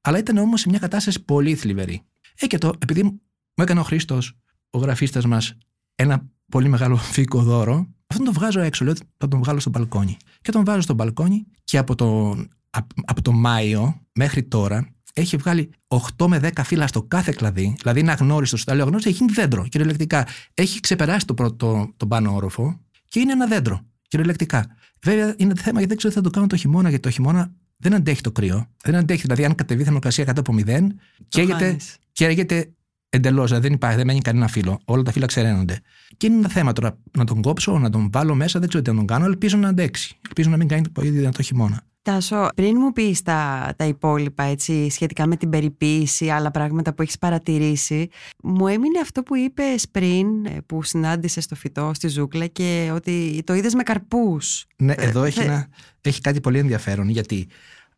αλλά 0.00 0.18
ήταν 0.18 0.36
όμως 0.36 0.60
σε 0.60 0.68
μια 0.68 0.78
κατάσταση 0.78 1.24
πολύ 1.24 1.54
θλιβερή. 1.54 2.02
Ε, 2.38 2.46
και 2.46 2.58
το, 2.58 2.72
επειδή 2.78 3.02
μου 3.02 3.20
έκανε 3.54 3.80
ο 3.80 3.82
Χρήστος, 3.82 4.38
ο 4.70 4.78
γραφίστας 4.78 5.26
μας, 5.26 5.56
ένα 5.94 6.26
πολύ 6.48 6.68
μεγάλο 6.68 6.96
φύκο 6.96 7.42
δώρο, 7.42 7.88
αυτόν 8.16 8.34
τον 8.34 8.42
βγάζω 8.42 8.60
έξω. 8.60 8.84
Λέω 8.84 8.92
ότι 8.92 9.02
θα 9.16 9.28
τον 9.28 9.42
βγάλω 9.42 9.60
στο 9.60 9.70
μπαλκόνι. 9.70 10.16
Και 10.42 10.50
τον 10.50 10.64
βάζω 10.64 10.80
στο 10.80 10.94
μπαλκόνι 10.94 11.46
και 11.64 11.78
από 11.78 11.94
τον, 11.94 12.48
από, 12.70 12.94
από 13.04 13.22
τον 13.22 13.34
Μάιο 13.34 14.00
μέχρι 14.12 14.42
τώρα 14.42 14.88
έχει 15.12 15.36
βγάλει 15.36 15.70
8 16.16 16.26
με 16.26 16.40
10 16.42 16.50
φύλλα 16.64 16.86
στο 16.86 17.02
κάθε 17.02 17.32
κλαδί. 17.36 17.74
Δηλαδή 17.78 18.00
είναι 18.00 18.10
αγνώριστος. 18.10 18.64
Τα 18.64 18.74
λέω 18.74 18.84
αγνώριστο, 18.84 19.10
έχει 19.10 19.18
γίνει 19.18 19.32
δέντρο 19.32 19.66
κυριολεκτικά. 19.68 20.26
Έχει 20.54 20.80
ξεπεράσει 20.80 21.26
το 21.26 21.34
πρώτο, 21.34 21.92
τον 21.96 22.08
πάνω 22.08 22.34
όροφο 22.34 22.80
και 23.08 23.20
είναι 23.20 23.32
ένα 23.32 23.46
δέντρο 23.46 23.80
κυριολεκτικά. 24.08 24.66
Βέβαια 25.02 25.34
είναι 25.36 25.54
θέμα 25.54 25.78
γιατί 25.78 25.86
δεν 25.86 25.96
ξέρω 25.96 26.12
τι 26.12 26.18
θα 26.18 26.24
το 26.24 26.30
κάνω 26.30 26.46
το 26.46 26.56
χειμώνα, 26.56 26.88
γιατί 26.88 27.02
το 27.02 27.10
χειμώνα 27.10 27.52
δεν 27.76 27.94
αντέχει 27.94 28.20
το 28.20 28.32
κρύο. 28.32 28.66
Δεν 28.84 28.94
αντέχει, 28.94 29.22
δηλαδή 29.22 29.44
αν 29.44 29.54
κατεβεί 29.54 29.80
η 29.80 29.84
θερμοκρασία 29.84 30.24
κάτω 30.24 30.40
από 30.40 30.54
0, 30.66 30.86
καίγεται, 31.28 31.64
χάνεις. 31.64 31.96
καίγεται 32.12 32.70
εντελώς. 33.16 33.46
Δηλαδή 33.46 33.66
δεν 33.66 33.76
υπάρχει, 33.76 33.96
δεν 33.96 34.06
μένει 34.06 34.20
κανένα 34.20 34.48
φύλλο. 34.48 34.80
Όλα 34.84 35.02
τα 35.02 35.12
φύλλα 35.12 35.26
ξεραίνονται. 35.26 35.80
Και 36.16 36.26
είναι 36.26 36.36
ένα 36.36 36.48
θέμα 36.48 36.72
τώρα 36.72 36.98
να 37.16 37.24
τον 37.24 37.42
κόψω, 37.42 37.78
να 37.78 37.90
τον 37.90 38.08
βάλω 38.12 38.34
μέσα, 38.34 38.58
δεν 38.58 38.68
ξέρω 38.68 38.82
τι 38.84 38.90
να 38.90 38.96
τον 38.96 39.06
κάνω. 39.06 39.24
Ελπίζω 39.24 39.56
να 39.56 39.68
αντέξει. 39.68 40.18
Ελπίζω 40.26 40.50
να 40.50 40.56
μην 40.56 40.68
κάνει 40.68 40.88
το 40.88 41.02
ίδιο 41.02 41.18
δυνατό 41.20 41.42
χειμώνα. 41.42 41.80
Τάσο, 42.02 42.48
πριν 42.54 42.76
μου 42.78 42.92
πεις 42.92 43.22
τα, 43.22 43.72
τα 43.76 43.84
υπόλοιπα 43.84 44.42
έτσι, 44.42 44.90
σχετικά 44.90 45.26
με 45.26 45.36
την 45.36 45.50
περιποίηση, 45.50 46.28
άλλα 46.30 46.50
πράγματα 46.50 46.94
που 46.94 47.02
έχεις 47.02 47.18
παρατηρήσει, 47.18 48.08
μου 48.42 48.66
έμεινε 48.66 48.98
αυτό 49.02 49.22
που 49.22 49.36
είπες 49.36 49.88
πριν, 49.90 50.44
ε, 50.46 50.58
που 50.66 50.82
συνάντησες 50.82 51.46
το 51.46 51.54
φυτό 51.54 51.90
στη 51.94 52.08
ζούγκλα 52.08 52.46
και 52.46 52.90
ότι 52.94 53.42
το 53.46 53.54
είδες 53.54 53.74
με 53.74 53.82
καρπούς. 53.82 54.66
Ναι, 54.76 54.92
Ε, 54.92 55.04
εδώ 55.06 55.24
έχει, 55.24 55.38
θε- 55.38 55.46
ένα, 55.48 55.68
έχει 56.00 56.20
κάτι 56.20 56.40
πολύ 56.40 56.58
ενδιαφέρον 56.58 57.08
γιατί 57.08 57.46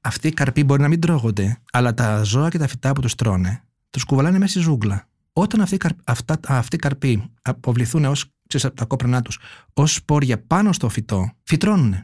αυτοί 0.01 0.29
οι 0.29 0.33
καρποί 0.33 0.65
μπορεί 0.65 0.83
να 0.83 0.89
μην 0.89 1.01
τρώγονται, 1.01 1.59
αλλά 1.73 1.95
τα 1.95 2.23
ζώα 2.23 2.49
και 2.49 2.59
τα 2.59 2.67
φυτά 2.67 2.93
που 2.93 3.01
τους 3.01 3.15
τρώνε, 3.15 3.63
τους 3.91 4.05
κουβαλάνε 4.05 4.39
μέσα 4.39 4.51
στη 4.51 4.61
ζούγκλα. 4.61 5.08
Όταν 5.41 5.61
αυτοί, 5.61 5.75
οι 5.75 5.79
καρ- 5.79 5.99
αυτά, 6.05 6.39
αυτοί 6.47 6.77
οι 6.77 6.79
καρποί 6.79 7.23
αποβληθούν 7.43 8.05
ως, 8.05 8.25
ξέρεις, 8.49 8.67
από 8.67 8.77
τα 8.77 8.85
κόπρανά 8.85 9.23
τους 9.23 9.39
ως 9.73 9.95
σπόρια 9.95 10.43
πάνω 10.47 10.73
στο 10.73 10.89
φυτό, 10.89 11.31
φυτρώνουν. 11.43 11.95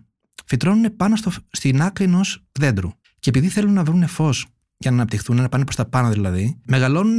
Φυτρώνουν 0.47 0.97
πάνω 0.97 1.17
στο, 1.17 1.33
στην 1.51 1.83
άκρη 1.83 2.05
ενός 2.05 2.45
δέντρου. 2.53 2.91
Και 3.19 3.29
επειδή 3.29 3.49
θέλουν 3.49 3.73
να 3.73 3.85
βρουν 3.85 4.07
φως 4.07 4.47
για 4.77 4.91
να 4.91 4.97
αναπτυχθούν, 4.97 5.37
να 5.37 5.49
πάνε 5.49 5.65
προς 5.65 5.77
τα 5.77 5.87
πάνω 5.87 6.11
δηλαδή, 6.11 6.61
μεγαλώνουν 6.67 7.19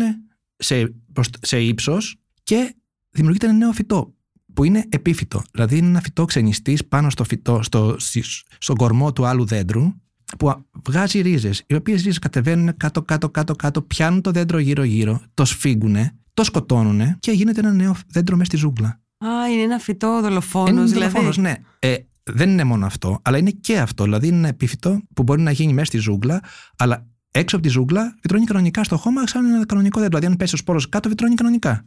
σε, 0.55 0.93
προς- 1.13 1.29
σε 1.41 1.59
ύψος 1.61 2.15
και 2.43 2.75
δημιουργείται 3.09 3.45
ένα 3.45 3.55
νέο 3.57 3.71
φυτό 3.71 4.13
που 4.53 4.63
είναι 4.63 4.85
επίφυτο. 4.89 5.41
Δηλαδή 5.51 5.77
είναι 5.77 5.87
ένα 5.87 6.01
φυτό 6.01 6.25
ξενιστής 6.25 6.85
πάνω 6.85 7.09
στο 7.09 7.23
φυτό, 7.23 7.61
στο, 7.63 7.95
στη- 7.99 8.23
στον 8.57 8.75
κορμό 8.75 9.13
του 9.13 9.25
άλλου 9.25 9.45
δέντρου 9.45 9.93
που 10.37 10.49
α- 10.49 10.61
βγάζει 10.87 11.21
ρίζες, 11.21 11.63
οι 11.67 11.75
οποίες 11.75 11.97
ρίζες 11.97 12.19
κατεβαίνουν 12.19 12.77
κάτω, 12.77 13.01
κάτω, 13.01 13.29
κάτω, 13.29 13.55
κάτω, 13.55 13.81
πιάνουν 13.81 14.21
το 14.21 14.31
δέντρο 14.31 14.59
γύρω-γύρω, 14.59 15.21
το 15.33 15.45
σφίγγουν, 15.45 15.95
το 16.33 16.43
σκοτώνουν 16.43 17.19
και 17.19 17.31
γίνεται 17.31 17.59
ένα 17.59 17.71
νέο 17.71 17.95
δέντρο 18.07 18.35
μέσα 18.35 18.45
στη 18.49 18.57
ζούγκλα. 18.57 18.87
Α, 19.17 19.49
είναι 19.51 19.61
ένα 19.61 19.77
φυτό 19.79 20.19
δολοφόνος 20.21 20.69
Είναι 20.69 20.83
δηλαδή. 20.83 20.99
δολοφόνος, 20.99 21.37
ναι. 21.37 21.53
Ε, 21.79 21.95
δεν 22.23 22.49
είναι 22.49 22.63
μόνο 22.63 22.85
αυτό, 22.85 23.19
αλλά 23.21 23.37
είναι 23.37 23.51
και 23.51 23.79
αυτό. 23.79 24.03
Δηλαδή 24.03 24.27
είναι 24.27 24.37
ένα 24.37 24.47
επίφυτο 24.47 25.01
που 25.13 25.23
μπορεί 25.23 25.41
να 25.41 25.51
γίνει 25.51 25.73
μέσα 25.73 25.85
στη 25.85 25.97
ζούγκλα, 25.97 26.41
αλλά 26.77 27.07
έξω 27.31 27.55
από 27.55 27.65
τη 27.65 27.71
ζούγκλα 27.71 28.15
βιτρώνει 28.21 28.45
κανονικά 28.45 28.83
στο 28.83 28.97
χώμα 28.97 29.27
σαν 29.27 29.45
ένα 29.45 29.65
κανονικό 29.65 29.99
δέντρο. 29.99 30.17
Δηλαδή, 30.17 30.33
αν 30.33 30.37
πέσει 30.37 30.55
ο 30.55 30.57
σπόρος 30.57 30.89
κάτω, 30.89 31.09
βιτρώνει 31.09 31.35
κανονικά. 31.35 31.83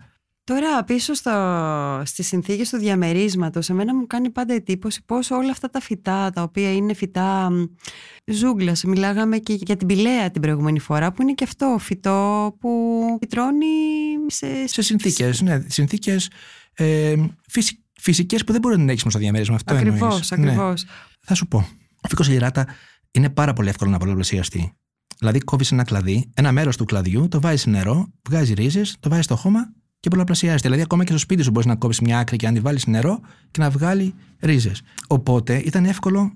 Τώρα 0.49 0.85
πίσω 0.85 1.15
στο, 1.15 2.03
στις 2.05 2.27
συνθήκες 2.27 2.71
του 2.71 2.77
διαμερίσματος 2.77 3.71
εμένα 3.71 3.95
μου 3.95 4.07
κάνει 4.07 4.31
πάντα 4.31 4.55
εντύπωση 4.55 5.03
πως 5.07 5.31
όλα 5.31 5.51
αυτά 5.51 5.71
τα 5.71 5.81
φυτά 5.81 6.31
τα 6.31 6.43
οποία 6.43 6.73
είναι 6.73 6.95
φυτά 6.95 7.51
μ, 7.51 7.65
ζούγκλας 8.33 8.85
μιλάγαμε 8.85 9.39
και 9.39 9.59
για 9.61 9.77
την 9.77 9.87
πηλαία 9.87 10.31
την 10.31 10.43
προηγούμενη 10.43 10.79
φορά 10.79 11.13
που 11.13 11.23
είναι 11.23 11.33
και 11.33 11.45
αυτό 11.45 11.77
φυτό 11.81 12.57
που 12.61 13.01
φυτρώνει 13.21 13.67
σε, 14.27 14.67
Σε 14.67 14.83
συνθήκες, 14.83 15.41
ναι, 15.41 15.65
συνθήκες 15.67 16.31
ε, 16.75 17.15
φυσικές 18.01 18.45
που 18.45 18.53
δεν 18.53 18.61
μπορεί 18.61 18.79
να 18.79 18.93
έχεις 18.93 19.05
στο 19.09 19.19
διαμέρισμα. 19.19 19.55
Αυτό 19.55 19.75
Ακριβώς, 19.75 20.01
εννοείς. 20.01 20.31
Ναι. 20.31 20.51
ακριβώς. 20.51 20.85
Θα 21.21 21.35
σου 21.35 21.49
πω. 21.49 21.59
Ο 22.03 22.09
φύκο 22.09 22.25
λιράτα 22.29 22.67
είναι 23.11 23.31
πάρα 23.31 23.53
πολύ 23.53 23.69
εύκολο 23.69 23.91
να 23.91 23.99
πολλαπλασιαστεί. 23.99 24.73
Δηλαδή, 25.19 25.39
κόβεις 25.39 25.73
ένα 25.73 25.85
κλαδί, 25.85 26.33
ένα 26.35 26.53
μέρος 26.53 26.77
του 26.77 26.85
κλαδιού, 26.85 27.29
το 27.29 27.41
βάζεις 27.41 27.61
σε 27.61 27.71
νερό, 27.71 28.13
βγάζεις 28.29 28.55
ρίζες, 28.55 28.97
το 29.01 29.09
βάζεις 29.09 29.25
στο 29.25 29.37
χώμα 29.37 29.73
και 30.01 30.09
πολλαπλασιάζεται. 30.09 30.63
Δηλαδή, 30.63 30.83
ακόμα 30.83 31.05
και 31.05 31.11
στο 31.11 31.19
σπίτι 31.19 31.43
σου 31.43 31.51
μπορείς 31.51 31.67
να 31.67 31.77
κόψεις 31.77 32.01
μια 32.01 32.19
άκρη 32.19 32.37
και 32.37 32.47
να 32.47 32.53
τη 32.53 32.61
βάλεις 32.61 32.87
νερό 32.87 33.21
και 33.51 33.61
να 33.61 33.71
βγάλει 33.71 34.15
ρίζες. 34.41 34.83
Οπότε 35.07 35.59
ήταν 35.59 35.85
εύκολο 35.85 36.33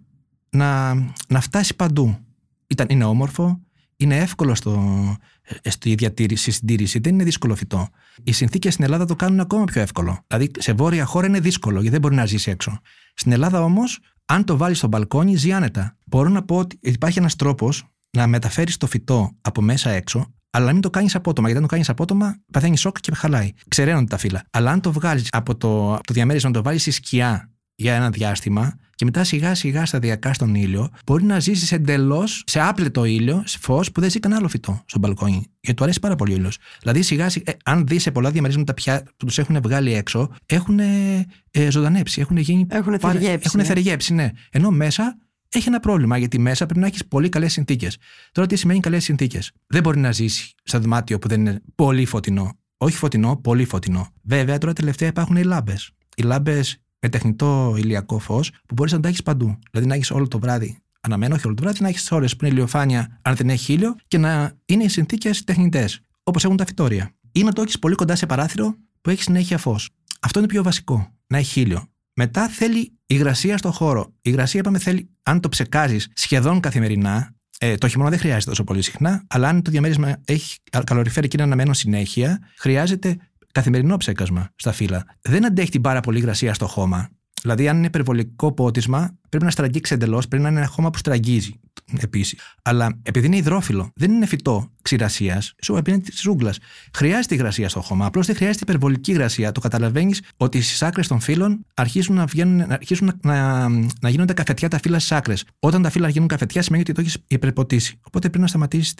να, 0.50 0.94
να 1.28 1.40
φτάσει 1.40 1.76
παντού. 1.76 2.18
Ήταν, 2.66 2.86
είναι 2.90 3.04
όμορφο, 3.04 3.60
είναι 3.96 4.16
εύκολο 4.18 4.54
στο, 4.54 5.16
στη 5.64 5.94
διατήρηση, 5.94 6.42
στη 6.42 6.52
συντήρηση, 6.52 6.98
δεν 6.98 7.14
είναι 7.14 7.24
δύσκολο 7.24 7.54
φυτό. 7.54 7.88
Οι 8.22 8.32
συνθήκες 8.32 8.72
στην 8.72 8.84
Ελλάδα 8.84 9.04
το 9.04 9.16
κάνουν 9.16 9.40
ακόμα 9.40 9.64
πιο 9.64 9.80
εύκολο. 9.80 10.24
Δηλαδή, 10.26 10.50
σε 10.58 10.72
βόρεια 10.72 11.04
χώρα 11.04 11.26
είναι 11.26 11.40
δύσκολο 11.40 11.74
γιατί 11.74 11.90
δεν 11.90 12.00
μπορεί 12.00 12.14
να 12.14 12.26
ζήσει 12.26 12.50
έξω. 12.50 12.80
Στην 13.14 13.32
Ελλάδα 13.32 13.62
όμως, 13.64 13.98
αν 14.24 14.44
το 14.44 14.56
βάλεις 14.56 14.78
στο 14.78 14.88
μπαλκόνι, 14.88 15.36
ζει 15.36 15.52
άνετα. 15.52 15.96
Μπορώ 16.06 16.28
να 16.28 16.42
πω 16.42 16.56
ότι 16.56 16.78
υπάρχει 16.80 17.18
ένας 17.18 17.36
τρόπος 17.36 17.84
να 18.10 18.26
μεταφέρεις 18.26 18.76
το 18.76 18.86
φυτό 18.86 19.36
από 19.40 19.62
μέσα 19.62 19.90
έξω, 19.90 20.34
αλλά 20.54 20.66
να 20.66 20.72
μην 20.72 20.80
το 20.80 20.90
κάνεις 20.90 21.14
απότομα. 21.14 21.46
Γιατί 21.46 21.62
αν 21.62 21.68
το 21.68 21.74
κάνεις 21.74 21.88
απότομα, 21.88 22.36
παθαίνει 22.52 22.76
σοκ 22.76 23.00
και 23.00 23.14
χαλάει. 23.14 23.52
Ξεραίνονται 23.68 24.04
τα 24.04 24.16
φύλλα. 24.16 24.44
Αλλά 24.50 24.70
αν 24.70 24.80
το 24.80 24.92
βγάλεις 24.92 25.28
από 25.30 25.56
το, 25.56 25.98
το 26.02 26.12
διαμέρισμα, 26.12 26.48
να 26.48 26.54
το 26.54 26.62
βάλεις 26.62 26.80
στη 26.80 26.90
σκιά 26.90 27.50
για 27.74 27.94
ένα 27.94 28.10
διάστημα 28.10 28.76
και 28.94 29.04
μετά 29.04 29.24
σιγά 29.24 29.54
σιγά 29.54 29.86
σταδιακά 29.86 30.32
στον 30.32 30.54
ήλιο, 30.54 30.88
μπορεί 31.06 31.24
να 31.24 31.38
ζήσεις 31.38 31.72
εντελώς 31.72 32.42
σε 32.46 32.60
άπλετο 32.60 33.04
ήλιο, 33.04 33.42
σε 33.46 33.58
φως 33.60 33.92
που 33.92 34.00
δεν 34.00 34.10
ζει 34.10 34.20
κανένα 34.20 34.40
άλλο 34.40 34.48
φυτό 34.48 34.82
στο 34.86 34.98
μπαλκόνι. 34.98 35.46
Γιατί 35.60 35.76
του 35.78 35.84
αρέσει 35.84 36.00
πάρα 36.00 36.16
πολύ 36.16 36.32
ο 36.32 36.36
ήλιος. 36.36 36.58
Δηλαδή, 36.80 37.02
σιγά 37.02 37.28
σιγά, 37.28 37.52
ε, 37.52 37.56
αν 37.64 37.86
δεις 37.86 38.02
σε 38.02 38.10
πολλά 38.10 38.30
διαμερίσματα 38.30 38.74
πια 38.74 39.02
που 39.16 39.26
τους 39.26 39.38
έχουν 39.38 39.58
βγάλει 39.62 39.94
έξω, 39.94 40.30
έχουν 40.46 40.78
ε, 40.78 41.70
ζωντανέψει, 41.70 42.20
έχουν 42.20 42.36
γίνει. 42.36 42.66
Έχουν 42.70 42.98
θεργέψει. 42.98 43.42
Έχουν 43.44 43.60
ναι. 43.60 43.66
θεργέψει, 43.66 44.14
ναι. 44.14 44.30
Ενώ 44.50 44.70
μέσα 44.70 45.16
έχει 45.52 45.68
ένα 45.68 45.80
πρόβλημα, 45.80 46.18
γιατί 46.18 46.38
μέσα 46.38 46.64
πρέπει 46.64 46.80
να 46.80 46.86
έχεις 46.86 47.06
πολύ 47.06 47.28
καλές 47.28 47.52
συνθήκες. 47.52 47.96
Τώρα, 48.32 48.46
τι 48.46 48.56
σημαίνει 48.56 48.80
καλές 48.80 49.04
συνθήκες; 49.04 49.52
Δεν 49.66 49.82
μπορεί 49.82 49.98
να 49.98 50.12
ζήσει 50.12 50.54
σε 50.62 50.78
δωμάτιο 50.78 51.18
που 51.18 51.28
δεν 51.28 51.40
είναι 51.40 51.60
πολύ 51.74 52.04
φωτεινό. 52.04 52.56
Όχι 52.76 52.96
φωτεινό, 52.96 53.36
πολύ 53.36 53.64
φωτεινό. 53.64 54.08
Βέβαια, 54.22 54.58
τώρα 54.58 54.72
τελευταία 54.72 55.08
υπάρχουν 55.08 55.36
οι 55.36 55.44
λάμπες. 55.44 55.90
Οι 56.16 56.22
λάμπες 56.22 56.76
με 57.00 57.08
τεχνητό 57.08 57.74
ηλιακό 57.78 58.18
φως 58.18 58.50
που 58.50 58.74
μπορείς 58.74 58.92
να 58.92 59.00
τα 59.00 59.08
έχεις 59.08 59.22
παντού. 59.22 59.58
Δηλαδή 59.70 59.88
να 59.88 59.94
έχεις 59.94 60.10
όλο 60.10 60.28
το 60.28 60.38
βράδυ 60.38 60.82
αναμένο, 61.02 61.34
όχι 61.34 61.46
όλο 61.46 61.54
το 61.54 61.62
βράδυ, 61.62 61.82
να 61.82 61.88
έχεις 61.88 62.12
ώρες 62.12 62.36
που 62.36 62.44
είναι 62.44 62.54
ηλιοφάνεια, 62.54 63.18
αν 63.22 63.34
δεν 63.34 63.50
έχει 63.50 63.72
ήλιο, 63.72 63.96
και 64.08 64.18
να 64.18 64.52
είναι 64.64 64.84
οι 64.84 64.88
συνθήκες 64.88 65.44
τεχνητές, 65.44 66.00
όπως 66.22 66.44
έχουν 66.44 66.56
τα 66.56 66.66
φυτόρια. 66.66 67.14
Ή 67.32 67.42
να 67.42 67.52
το 67.52 67.62
έχεις 67.62 67.78
πολύ 67.78 67.94
κοντά 67.94 68.16
σε 68.16 68.26
παράθυρο 68.26 68.76
που 69.00 69.10
έχει 69.10 69.22
συνέχεια 69.22 69.58
φως. 69.58 69.90
Αυτό 70.20 70.38
είναι 70.38 70.48
πιο 70.48 70.62
βασικό, 70.62 71.12
να 71.26 71.38
έχει 71.38 71.60
ήλιο. 71.60 71.91
Μετά 72.14 72.48
θέλει 72.48 72.92
υγρασία 73.06 73.58
στο 73.58 73.72
χώρο. 73.72 74.06
Η 74.14 74.20
υγρασία, 74.22 74.60
είπαμε, 74.60 74.78
θέλει, 74.78 75.10
αν 75.22 75.40
το 75.40 75.48
ψεκάζεις 75.48 76.08
σχεδόν 76.14 76.60
καθημερινά, 76.60 77.34
ε, 77.58 77.74
το 77.74 77.88
χειμώνα 77.88 78.10
δεν 78.10 78.18
χρειάζεται 78.18 78.50
τόσο 78.50 78.64
πολύ 78.64 78.82
συχνά, 78.82 79.24
αλλά 79.28 79.48
αν 79.48 79.62
το 79.62 79.70
διαμέρισμα 79.70 80.16
έχει 80.24 80.58
καλοριφέρει 80.84 81.28
και 81.28 81.36
είναι 81.36 81.46
αναμένο 81.46 81.72
συνέχεια, 81.72 82.40
χρειάζεται 82.56 83.16
καθημερινό 83.52 83.96
ψέκασμα 83.96 84.50
στα 84.56 84.72
φύλλα. 84.72 85.04
Δεν 85.22 85.46
αντέχει 85.46 85.70
την 85.70 85.80
πάρα 85.80 86.00
πολύ 86.00 86.18
υγρασία 86.18 86.54
στο 86.54 86.66
χώμα. 86.66 87.08
Δηλαδή, 87.42 87.68
αν 87.68 87.76
είναι 87.76 87.86
υπερβολικό 87.86 88.52
πότισμα, 88.52 89.18
πρέπει 89.28 89.44
να 89.44 89.50
στραγγίξει 89.50 89.94
εντελώς, 89.94 90.28
πρέπει 90.28 90.42
να 90.42 90.48
είναι 90.48 90.58
ένα 90.58 90.68
χώμα 90.68 90.90
που 90.90 90.98
στραγγίζει 90.98 91.60
επίσης. 92.00 92.38
Αλλά 92.62 93.00
επειδή 93.02 93.26
είναι 93.26 93.36
υδρόφιλο, 93.36 93.90
δεν 93.94 94.12
είναι 94.12 94.26
φυτό 94.26 94.70
ξηρασίας, 94.82 95.54
σου 95.62 95.76
επειδή 95.76 95.96
είναι 95.96 96.04
της 96.04 96.20
ζούγκλας. 96.20 96.58
Χρειάζεται 96.94 97.34
υγρασία 97.34 97.68
στο 97.68 97.80
χώμα. 97.80 98.06
Απλώς 98.06 98.26
δεν 98.26 98.36
χρειάζεται 98.36 98.64
υπερβολική 98.68 99.10
υγρασία. 99.10 99.52
Το 99.52 99.60
καταλαβαίνεις 99.60 100.22
ότι 100.36 100.60
στι 100.60 100.84
άκρε 100.84 101.02
των 101.02 101.20
φύλων 101.20 101.66
αρχίζουν 101.74 102.14
να, 102.14 102.26
βγαίνουν, 102.26 102.72
αρχίζουν 102.72 103.12
να, 103.22 103.34
να, 103.34 103.68
να 104.00 104.08
γίνονται 104.08 104.32
καφετιά 104.32 104.68
τα 104.68 104.78
φύλλα 104.78 104.98
στις 104.98 105.12
άκρε. 105.12 105.34
Όταν 105.58 105.82
τα 105.82 105.90
φύλλα 105.90 106.08
γίνουν 106.08 106.28
καφετιά, 106.28 106.62
σημαίνει 106.62 106.82
ότι 106.82 106.92
το 106.92 107.00
έχεις 107.00 107.16
υπερποτίσει. 107.26 107.98
Οπότε 108.06 108.28
πρέπει 108.28 108.38
να 108.38 108.46
σταματήσεις 108.46 108.94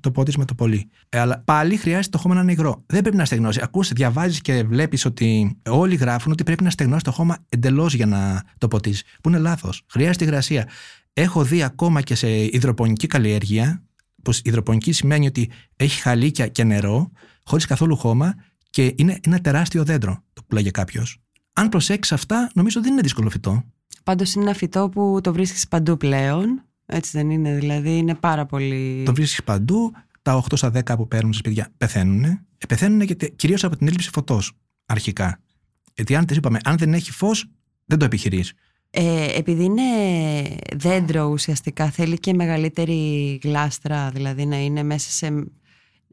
το 0.00 0.10
πότισμα 0.10 0.44
το 0.44 0.54
πολύ. 0.54 0.90
Ε, 1.08 1.18
αλλά 1.18 1.42
πάλι 1.44 1.76
χρειάζεται 1.76 2.08
το 2.10 2.18
χώμα 2.18 2.34
να 2.34 2.40
είναι 2.40 2.52
υγρό. 2.52 2.84
Δεν 2.86 3.02
πρέπει 3.02 3.16
να 3.16 3.24
στεγνώσει. 3.24 3.60
Ακούσε, 3.62 3.92
διαβάζεις 3.96 4.40
και 4.40 4.62
βλέπεις 4.62 5.04
ότι 5.04 5.56
όλοι 5.68 5.94
γράφουν 5.94 6.32
ότι 6.32 6.42
πρέπει 6.44 6.62
να 6.62 6.70
στεγνώσει 6.70 7.04
το 7.04 7.12
χώμα 7.12 7.36
εντελώς 7.48 7.94
για 7.94 8.06
να 8.06 8.42
το 8.58 8.68
ποτίσεις. 8.68 9.02
Που 9.22 9.28
είναι 9.28 9.38
λάθος. 9.38 9.82
Χρειάζεται 9.86 10.24
υγρασία. 10.24 10.68
Έχω 11.12 11.44
δει 11.44 11.62
ακόμα 11.62 12.00
και 12.00 12.14
σε 12.14 12.28
υδροπονική 12.44 13.06
καλλιέργεια, 13.06 13.82
που 14.22 14.32
υδροπονική 14.42 14.92
σημαίνει 14.92 15.26
ότι 15.26 15.50
έχει 15.76 16.00
χαλίκια 16.00 16.48
και 16.48 16.64
νερό, 16.64 17.10
χωρίς 17.44 17.64
καθόλου 17.64 17.96
χώμα 17.96 18.34
και 18.70 18.94
είναι 18.96 19.18
ένα 19.22 19.40
τεράστιο 19.40 19.84
δέντρο, 19.84 20.22
το 20.32 20.42
πουλάγε 20.46 20.70
κάποιος. 20.70 21.18
Αν 21.52 21.68
προσέξεις 21.68 22.12
αυτά, 22.12 22.50
νομίζω 22.54 22.82
δεν 22.82 22.92
είναι 22.92 23.00
δύσκολο 23.00 23.30
φυτό. 23.30 23.64
Πάντως 24.04 24.34
είναι 24.34 24.44
ένα 24.44 24.54
φυτό 24.54 24.88
που 24.88 25.20
το 25.22 25.32
βρίσκεις 25.32 25.68
παντού 25.68 25.96
πλέον. 25.96 26.62
Έτσι 26.86 27.10
δεν 27.12 27.30
είναι, 27.30 27.54
δηλαδή 27.54 27.96
είναι 27.96 28.14
πάρα 28.14 28.46
πολύ. 28.46 29.02
Το 29.06 29.14
βρίσκεις 29.14 29.44
παντού. 29.44 29.92
Τα 30.22 30.44
8 30.50 30.56
στα 30.56 30.68
10 30.68 30.96
που 30.96 31.08
παίρνουν 31.08 31.32
στα 31.32 31.42
σπίτια 31.42 31.72
πεθαίνουν. 31.76 32.24
Ε, 32.24 32.44
πεθαίνουν 32.68 33.06
κυρίως 33.36 33.64
από 33.64 33.76
την 33.76 33.86
έλλειψη 33.86 34.10
φωτός 34.12 34.52
αρχικά. 34.86 35.40
Γιατί 35.94 36.16
αν 36.16 36.24
είπαμε, 36.30 36.58
αν 36.64 36.76
δεν 36.76 36.94
έχει 36.94 37.12
φως, 37.12 37.50
δεν 37.84 37.98
το 37.98 38.04
επιχειρείς. 38.04 38.52
Ε, 38.90 39.38
επειδή 39.38 39.64
είναι 39.64 39.82
δέντρο 40.76 41.24
ουσιαστικά 41.24 41.90
θέλει 41.90 42.18
και 42.18 42.34
μεγαλύτερη 42.34 43.40
γλάστρα 43.42 44.10
δηλαδή 44.10 44.46
να 44.46 44.56
είναι 44.56 44.82
μέσα 44.82 45.10
σε 45.10 45.26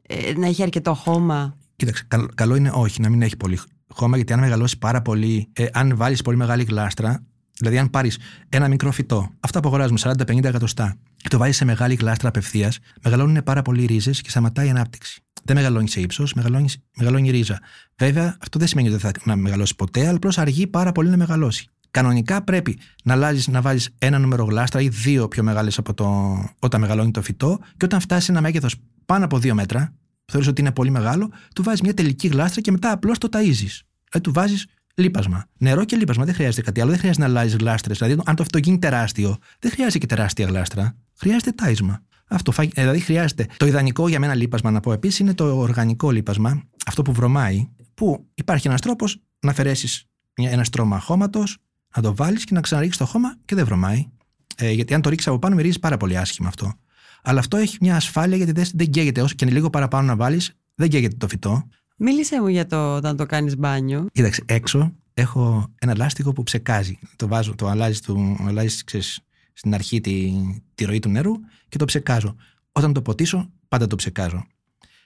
ε, 0.02 0.32
να 0.36 0.46
έχει 0.46 0.62
αρκετό 0.62 0.94
χώμα 0.94 1.56
Κοίταξε, 1.76 2.06
καλό 2.34 2.56
είναι 2.56 2.70
όχι 2.74 3.00
να 3.00 3.08
μην 3.08 3.22
έχει 3.22 3.36
πολύ 3.36 3.58
χώμα 3.88 4.16
γιατί 4.16 4.32
αν 4.32 4.38
μεγαλώσεις 4.38 4.78
πάρα 4.78 5.02
πολύ 5.02 5.48
ε, 5.52 5.66
αν 5.72 5.96
βάλεις 5.96 6.22
πολύ 6.22 6.36
μεγάλη 6.36 6.64
γλάστρα 6.64 7.24
δηλαδή 7.58 7.78
αν 7.78 7.90
πάρεις 7.90 8.18
ένα 8.48 8.68
μικρό 8.68 8.90
φυτό 8.90 9.30
αυτά 9.40 9.60
που 9.60 9.68
αγοράζουμε 9.68 9.98
40-50 10.02 10.44
εκατοστά 10.44 10.96
και 11.16 11.28
το 11.28 11.38
βάζεις 11.38 11.56
σε 11.56 11.64
μεγάλη 11.64 11.94
γλάστρα 11.94 12.28
απευθείας, 12.28 12.78
μεγαλώνουν 13.02 13.42
πάρα 13.42 13.62
πολύ 13.62 13.84
ρίζες 13.84 14.20
και 14.20 14.30
σταματάει 14.30 14.66
η 14.66 14.70
ανάπτυξη 14.70 15.26
δεν 15.46 15.56
μεγαλώνεις 15.56 15.90
σε 15.90 16.00
ύψος, 16.00 16.34
μεγαλώνεις, 16.34 16.78
μεγαλώνει 16.96 17.30
ρίζα. 17.30 17.60
Βέβαια, 17.98 18.36
αυτό 18.40 18.58
δεν 18.58 18.68
σημαίνει 18.68 18.88
ότι 18.88 18.96
δεν 19.02 19.12
θα 19.24 19.36
μεγαλώσει 19.36 19.74
ποτέ, 19.76 20.06
αλλά 20.06 20.16
απλώς 20.16 20.38
αργεί 20.38 20.66
πάρα 20.66 20.92
πολύ 20.92 21.08
να 21.08 21.16
μεγαλώσει. 21.16 21.68
Κανονικά 21.96 22.42
πρέπει 22.42 22.78
να, 23.04 23.12
αλλάζεις, 23.12 23.48
να 23.48 23.60
βάλεις 23.60 23.90
ένα 23.98 24.18
νούμερο 24.18 24.44
γλάστρα 24.44 24.80
ή 24.80 24.88
δύο 24.88 25.28
πιο 25.28 25.42
μεγάλες 25.42 25.78
από 25.78 25.94
το, 25.94 26.38
όταν 26.58 26.80
μεγαλώνει 26.80 27.10
το 27.10 27.22
φυτό 27.22 27.58
και 27.76 27.84
όταν 27.84 28.00
φτάσει 28.00 28.24
σε 28.24 28.32
ένα 28.32 28.40
μέγεθος 28.40 28.74
πάνω 29.06 29.24
από 29.24 29.38
δύο 29.38 29.54
μέτρα, 29.54 29.94
που 30.24 30.30
θεωρείς 30.30 30.48
ότι 30.48 30.60
είναι 30.60 30.72
πολύ 30.72 30.90
μεγάλο, 30.90 31.30
του 31.54 31.62
βάζεις 31.62 31.80
μια 31.80 31.94
τελική 31.94 32.28
γλάστρα 32.28 32.60
και 32.60 32.70
μετά 32.70 32.90
απλώς 32.90 33.18
το 33.18 33.28
ταΐζεις. 33.32 33.80
Δηλαδή 34.10 34.20
του 34.22 34.32
βάζεις 34.32 34.66
λίπασμα. 34.94 35.46
Νερό 35.58 35.84
και 35.84 35.96
λίπασμα. 35.96 36.24
Δεν 36.24 36.34
χρειάζεται 36.34 36.62
κάτι 36.62 36.80
άλλο. 36.80 36.90
Δεν 36.90 36.98
χρειάζεται 36.98 37.24
να 37.24 37.30
αλλάζεις 37.30 37.56
γλάστρες. 37.56 37.98
Δηλαδή, 37.98 38.22
αν 38.24 38.34
το 38.34 38.42
φυτό 38.42 38.58
γίνει 38.58 38.78
τεράστιο, 38.78 39.36
δεν 39.58 39.70
χρειάζεται 39.70 39.98
και 39.98 40.06
τεράστια 40.06 40.46
γλάστρα. 40.46 40.96
Χρειάζεται 41.18 41.52
τάισμα. 41.52 42.02
Αυτό, 42.26 42.52
δηλαδή 42.74 43.00
χρειάζεται. 43.00 43.46
Το 43.56 43.66
ιδανικό 43.66 44.08
για 44.08 44.18
μένα 44.18 44.34
λίπασμα, 44.34 44.70
να 44.70 44.80
πω 44.80 44.92
επίσης, 44.92 45.18
είναι 45.18 45.34
το 45.34 45.58
οργανικό 45.58 46.10
λίπασμα, 46.10 46.62
αυτό 46.86 47.02
που 47.02 47.12
βρωμάει, 47.12 47.68
που 47.94 48.26
υπάρχει 48.34 48.68
ένας 48.68 48.80
τρόπος 48.80 49.22
να 49.40 49.50
αφαιρέσεις 49.50 50.04
ένα 50.34 50.64
στρώμα 50.64 51.00
χώματος, 51.00 51.58
να 51.96 52.02
το 52.02 52.14
βάλεις 52.14 52.44
και 52.44 52.54
να 52.54 52.60
ξαναρίξεις 52.60 52.98
το 52.98 53.06
χώμα 53.06 53.36
και 53.44 53.54
δεν 53.54 53.64
βρωμάει. 53.64 54.08
Ε, 54.56 54.70
γιατί 54.70 54.94
αν 54.94 55.02
το 55.02 55.08
ρίξεις 55.08 55.28
από 55.28 55.38
πάνω, 55.38 55.54
μυρίζεις 55.54 55.78
πάρα 55.78 55.96
πολύ 55.96 56.18
άσχημα 56.18 56.48
αυτό. 56.48 56.74
Αλλά 57.22 57.38
αυτό 57.38 57.56
έχει 57.56 57.76
μια 57.80 57.96
ασφάλεια 57.96 58.36
γιατί 58.36 58.52
δεν, 58.52 58.66
δεν 58.74 58.90
καίγεται. 58.90 59.22
Όσο 59.22 59.34
και 59.34 59.44
είναι 59.44 59.54
λίγο 59.54 59.70
παραπάνω 59.70 60.06
να 60.06 60.16
βάλεις, 60.16 60.52
δεν 60.74 60.88
καίγεται 60.88 61.16
το 61.16 61.28
φυτό. 61.28 61.68
Μίλησε 61.96 62.40
μου 62.40 62.48
για 62.48 62.66
το 62.66 62.94
όταν 62.94 63.16
το 63.16 63.26
κάνεις 63.26 63.56
μπάνιο. 63.56 64.06
Κοίταξε, 64.12 64.42
έξω 64.46 64.92
έχω 65.14 65.72
ένα 65.80 65.96
λάστιχο 65.96 66.32
που 66.32 66.42
ψεκάζει. 66.42 66.98
Το 67.16 67.28
βάζω, 67.28 67.54
το 67.54 67.68
αλλάζεις, 67.68 68.00
το 68.00 68.36
αλλάζεις, 68.46 68.84
ξέρεις, 68.84 69.20
στην 69.52 69.74
αρχή 69.74 70.00
τη, 70.00 70.32
τη 70.74 70.84
ροή 70.84 70.98
του 70.98 71.08
νερού 71.08 71.32
και 71.68 71.78
το 71.78 71.84
ψεκάζω. 71.84 72.36
Όταν 72.72 72.92
το 72.92 73.02
ποτίσω, 73.02 73.50
πάντα 73.68 73.86
το 73.86 73.96
ψεκάζω. 73.96 74.46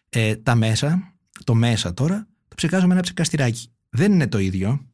Ε, 0.08 0.36
τα 0.36 0.54
μέσα, 0.54 1.14
το 1.44 1.54
μέσα 1.54 1.94
τώρα, 1.94 2.26
το 2.48 2.54
ψεκάζω 2.54 2.86
με 2.86 2.92
ένα 2.92 3.02
ψεκαστηράκι. 3.02 3.68
Δεν 3.90 4.12
είναι 4.12 4.26
το 4.26 4.38
ίδιο. 4.38 4.89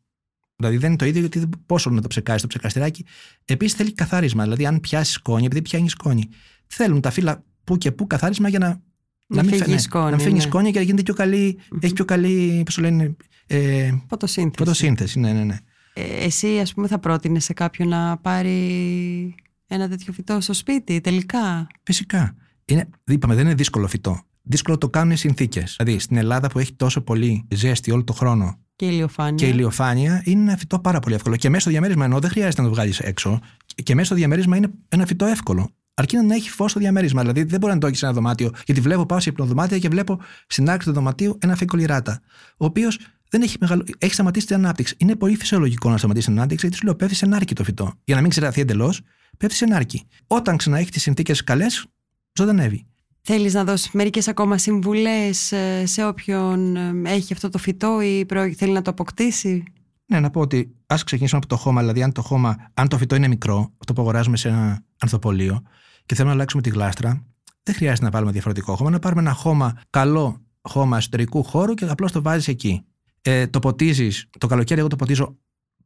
Δηλαδή 0.57 0.77
δεν 0.77 0.89
είναι 0.89 0.99
το 0.99 1.05
ίδιο 1.05 1.21
γιατί 1.21 1.49
πόσο 1.67 1.91
να 1.91 2.01
το 2.01 2.09
ψεκάζει 2.09 2.41
το 2.41 2.47
ψεκαστηράκι. 2.47 3.05
Επίσης 3.45 3.77
θέλει 3.77 3.93
καθάρισμα. 3.93 4.43
Δηλαδή, 4.43 4.67
αν 4.67 4.81
πιάσεις 4.81 5.15
σκόνη, 5.15 5.45
επειδή 5.45 5.63
πιάνεις 5.63 5.93
σκόνη, 5.93 6.29
θέλουν 6.67 7.01
τα 7.01 7.11
φύλλα 7.11 7.45
που 7.65 7.79
και 7.79 7.93
που 7.93 8.07
καθάρισμα 8.07 8.49
για 8.49 8.59
να. 8.59 8.81
Να, 9.29 9.43
μην 9.43 9.63
φύγει 9.63 9.79
σκόνη. 9.79 10.11
Να 10.11 10.19
φύγει 10.19 10.35
ναι. 10.35 10.41
σκόνη 10.41 10.71
και 10.71 10.79
να 10.79 10.85
γίνεται 10.85 11.03
πιο 11.03 11.15
καλή. 11.15 11.59
Mm-hmm. 11.59 11.79
Έχει 11.83 11.93
πιο 11.93 12.05
καλή. 12.05 12.63
Πώς 12.65 12.79
λένε. 12.79 13.17
Ε, 13.47 13.93
φωτοσύνθεση. 14.09 14.57
Φωτοσύνθεση, 14.59 15.19
ναι, 15.19 15.33
ναι, 15.33 15.45
ναι. 15.45 15.57
Ε, 15.93 16.25
εσύ, 16.25 16.59
ας 16.59 16.75
πούμε, 16.75 16.87
θα 16.87 16.99
πρότεινες 16.99 17.45
σε 17.45 17.53
κάποιον 17.53 17.89
να 17.89 18.17
πάρει 18.17 19.35
ένα 19.67 19.89
τέτοιο 19.89 20.13
φυτό 20.13 20.41
στο 20.41 20.53
σπίτι, 20.53 21.01
τελικά; 21.01 21.67
Φυσικά. 21.83 22.35
Είναι, 22.65 22.89
είπαμε, 23.05 23.35
δεν 23.35 23.45
είναι 23.45 23.55
δύσκολο 23.55 23.87
φυτό. 23.87 24.21
Δύσκολο 24.43 24.79
το 24.79 24.89
κάνουν 24.89 25.13
οι 25.13 25.17
συνθήκες. 25.17 25.77
Δηλαδή, 25.79 25.99
στην 25.99 26.17
Ελλάδα 26.17 26.49
που 26.49 26.59
έχει 26.59 26.73
τόσο 26.73 27.01
πολύ 27.01 27.47
ζέστη 27.55 27.91
όλο 27.91 28.05
το 28.05 28.13
χρόνο 28.13 28.66
και 28.77 28.87
ηλιοφάνεια. 28.87 29.47
Και 29.47 29.53
ηλιοφάνεια 29.53 30.23
είναι 30.25 30.43
ένα 30.43 30.57
φυτό 30.57 30.79
πάρα 30.79 31.01
πολύ 31.01 31.15
εύκολο. 31.15 31.37
Και 31.37 31.49
μέσα 31.49 31.61
στο 31.61 31.71
διαμέρισμα, 31.71 32.05
ενώ 32.05 32.19
δεν 32.19 32.31
χρειάζεται 32.31 32.63
να 32.63 32.69
το 32.69 32.75
βγάλεις 32.75 32.99
έξω, 32.99 33.41
και 33.83 33.95
μέσα 33.95 34.07
στο 34.07 34.15
διαμέρισμα 34.15 34.57
είναι 34.57 34.71
ένα 34.89 35.07
φυτό 35.07 35.25
εύκολο. 35.25 35.71
Αρκεί 35.95 36.17
να 36.17 36.35
έχει 36.35 36.51
φως 36.51 36.71
στο 36.71 36.81
διαμέρισμα. 36.81 37.21
Δηλαδή 37.21 37.43
δεν 37.43 37.61
μπορεί 37.61 37.73
να 37.73 37.79
το 37.79 37.87
έχεις 37.87 37.99
σε 37.99 38.05
ένα 38.05 38.15
δωμάτιο. 38.15 38.51
Γιατί 38.67 38.81
βλέπω, 38.81 39.07
πάω 39.07 39.21
σε 39.21 39.29
υπνοδωμάτια 39.29 39.79
και 39.79 39.89
βλέπω 39.89 40.21
στην 40.47 40.71
άκρη 40.71 40.85
του 40.85 40.93
δωματίου 40.93 41.39
ένα 41.41 41.57
φύκο 41.57 41.77
λιράτα. 41.77 42.21
Ο 42.57 42.65
οποίος 42.65 42.99
δεν 43.31 43.43
έχει, 43.43 43.57
μεγαλο... 43.61 43.85
έχει 43.99 44.13
σταματήσει 44.13 44.47
την 44.47 44.57
ανάπτυξη. 44.57 44.95
Είναι 44.99 45.17
πολύ 45.17 45.37
φυσιολογικό 45.37 45.91
να 45.91 45.97
σταματήσει 45.97 46.27
την 46.27 46.37
ανάπτυξη, 46.37 46.67
γιατί 46.67 46.81
σου 46.81 46.87
λέω 46.87 46.97
πέφτει 46.97 47.15
σε 47.15 47.27
νάρκη 47.27 47.55
το 47.55 47.65
φυτό. 47.65 47.93
Για 48.05 48.15
να 48.15 48.21
μην 48.21 48.31
ξεραθεί 48.31 48.61
εντελώς, 48.61 49.01
πέφτει 49.37 49.57
σε 49.57 49.67
νάρκη. 49.67 50.07
Όταν 50.27 50.57
ξαναέχει 50.57 50.91
τις 50.91 51.03
συνθήκες 51.03 51.45
καλές, 51.45 51.87
ζωντανεύει. 52.33 52.87
Θέλεις 53.29 53.55
να 53.55 53.65
δώσεις 53.65 53.91
μερικές 53.91 54.29
ακόμα 54.29 54.59
συμβουλές 54.59 55.53
ε, 55.53 55.87
σε 55.87 56.07
όποιον 56.07 56.77
ε, 56.77 57.13
έχει 57.13 57.33
αυτό 57.33 57.49
το 57.49 57.59
φυτό 57.59 58.01
ή 58.01 58.27
θέλει 58.57 58.73
να 58.73 58.83
το 58.83 58.91
αποκτήσει; 58.91 59.65
Ναι, 60.07 60.21
να 60.21 60.31
πω 60.31 60.41
ότι 60.41 60.75
ας 60.87 61.05
ξεκινήσουμε 61.05 61.41
από 61.45 61.49
το 61.55 61.57
χώμα, 61.57 61.81
δηλαδή 61.81 62.03
αν 62.03 62.13
το, 62.13 62.23
χώμα, 62.23 62.71
αν 62.75 62.89
το 62.89 62.99
φυτό 62.99 63.15
είναι 63.15 63.29
μικρό, 63.29 63.73
αυτό 63.79 63.93
που 63.93 64.01
αγοράζουμε 64.01 64.37
σε 64.37 64.49
ένα 64.49 64.85
ανθοπολείο 64.99 65.63
και 66.07 66.15
θέλουμε 66.15 66.33
να 66.33 66.39
αλλάξουμε 66.39 66.63
τη 66.63 66.71
γλάστρα, 66.71 67.25
δεν 67.63 67.75
χρειάζεται 67.75 68.05
να 68.05 68.11
βάλουμε 68.11 68.33
διαφορετικό 68.33 68.77
χώμα, 68.77 68.91
να 68.91 68.99
πάρουμε 68.99 69.21
ένα 69.21 69.33
χώμα 69.33 69.81
καλό 69.91 70.41
χώμα 70.63 70.97
εσωτερικού 70.97 71.43
χώρου 71.43 71.75
και 71.75 71.85
απλώς 71.85 72.13
το 72.13 72.23
βάζεις 72.23 72.49
εκεί. 72.49 72.85
Ε, 73.23 73.47
το 73.47 73.59
ποτίζεις, 73.59 74.29
το 74.39 74.47
καλοκαίρι 74.47 74.81
εγώ 74.81 74.89
το 74.89 74.97
ποτίζω 74.97 75.37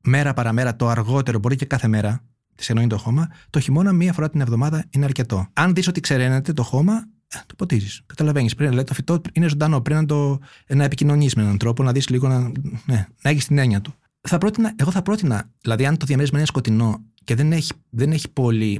μέρα 0.01 0.33
παραμέρα, 0.33 0.77
το 0.77 0.89
αργότερο, 0.89 1.39
μπορεί 1.39 1.57
και 1.57 1.65
κάθε 1.67 1.89
μέρα, 1.89 2.25
τη 2.55 2.67
εννοεί 2.69 2.87
το 2.87 2.99
χώμα. 2.99 3.29
Το 3.51 3.61
χειμώνα 3.61 3.93
μία 3.93 4.13
φορά 4.13 4.31
την 4.31 4.41
εβδομάδα 4.41 4.85
είναι 4.91 5.05
αρκετό. 5.05 5.47
Αν 5.53 5.75
δεις 5.75 5.89
ότι 5.89 6.01
ξεραίνεται 6.01 6.53
το 6.53 6.63
χώμα, 6.63 6.93
ε, 6.95 7.09
το 7.47 7.55
ποτίζεις. 7.57 8.03
Καταλαβαίνεις. 8.07 8.55
Δηλαδή 8.57 8.85
το 8.85 8.95
φυτό 8.95 9.21
είναι 9.33 9.49
ζωντανό. 9.49 9.81
Πρέπει 9.81 10.01
να, 10.01 10.07
το, 10.07 10.39
να 10.69 10.85
επικοινωνείς 10.85 11.35
με 11.35 11.43
έναν 11.43 11.59
τρόπο, 11.59 11.83
να 11.83 11.93
δεις 11.93 12.09
λίγο 12.09 12.29
να, 12.29 12.39
ναι, 12.87 13.07
να 13.23 13.31
έχεις 13.31 13.47
την 13.47 13.59
έννοια 13.59 13.81
του. 13.81 13.95
Θα 14.29 14.39
πρότεινα, 14.39 14.75
εγώ 14.77 14.91
θα 14.91 15.03
πρότεινα, 15.03 15.51
δηλαδή, 15.61 15.87
αν 15.87 15.97
το 15.97 16.07
διαμέρισμα 16.07 16.39
είναι 16.39 16.47
σκοτεινό 16.47 17.05
και 17.25 17.35
δεν 17.35 17.53
έχει, 17.53 17.73
δεν 17.91 18.13
έχει 18.13 18.29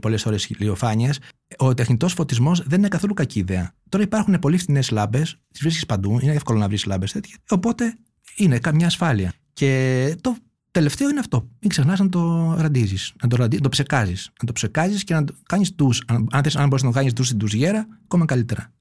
πολλές 0.01 0.27
ώρες 0.27 0.45
ηλιοφάνειας, 0.45 1.19
ο 1.57 1.75
τεχνητός 1.75 2.13
φωτισμός 2.13 2.63
δεν 2.67 2.79
είναι 2.79 2.89
καθόλου 2.89 3.15
κακή 3.15 3.39
ιδέα. 3.39 3.75
Τώρα 3.89 4.05
υπάρχουν 4.05 4.39
πολύ 4.39 4.59
φθηνές 4.59 4.91
λάμπες, 4.91 5.41
τις 5.53 5.61
βρίσκεις 5.61 5.87
παντού, 5.87 6.19
είναι 6.23 6.33
εύκολο 6.33 6.59
να 6.59 6.69
βρεις 6.69 6.85
λάμπες 6.85 7.13
τέτοιες. 7.13 7.37
Οπότε 7.49 7.99
είναι 8.37 8.59
καμιά 8.59 8.87
ασφάλεια. 8.87 9.33
Και 9.53 10.17
το 10.21 10.37
τελευταίο 10.71 11.09
είναι 11.09 11.19
αυτό. 11.19 11.49
Μην 11.61 11.71
ξεχνάς 11.71 11.99
να 11.99 12.09
το 12.09 12.55
ραντίζεις, 12.59 13.13
να 13.23 13.29
το, 13.29 13.37
ραντι... 13.37 13.59
το 13.59 13.69
ψεκάζεις. 13.69 14.31
Να 14.41 14.47
το 14.47 14.53
ψεκάζεις 14.53 15.05
και 15.05 15.15
να 15.15 15.25
το 15.25 15.35
κάνεις 15.47 15.75
τους. 15.75 16.03
Αν, 16.07 16.29
αν 16.57 16.69
μπορείς 16.69 16.83
να 16.83 16.91
το 16.91 16.97
κάνεις 16.97 17.13
τους 17.13 17.27
στην 17.27 17.39
τουζιέρα, 17.39 17.87
ακόμα 18.05 18.25
καλύτερα. 18.25 18.73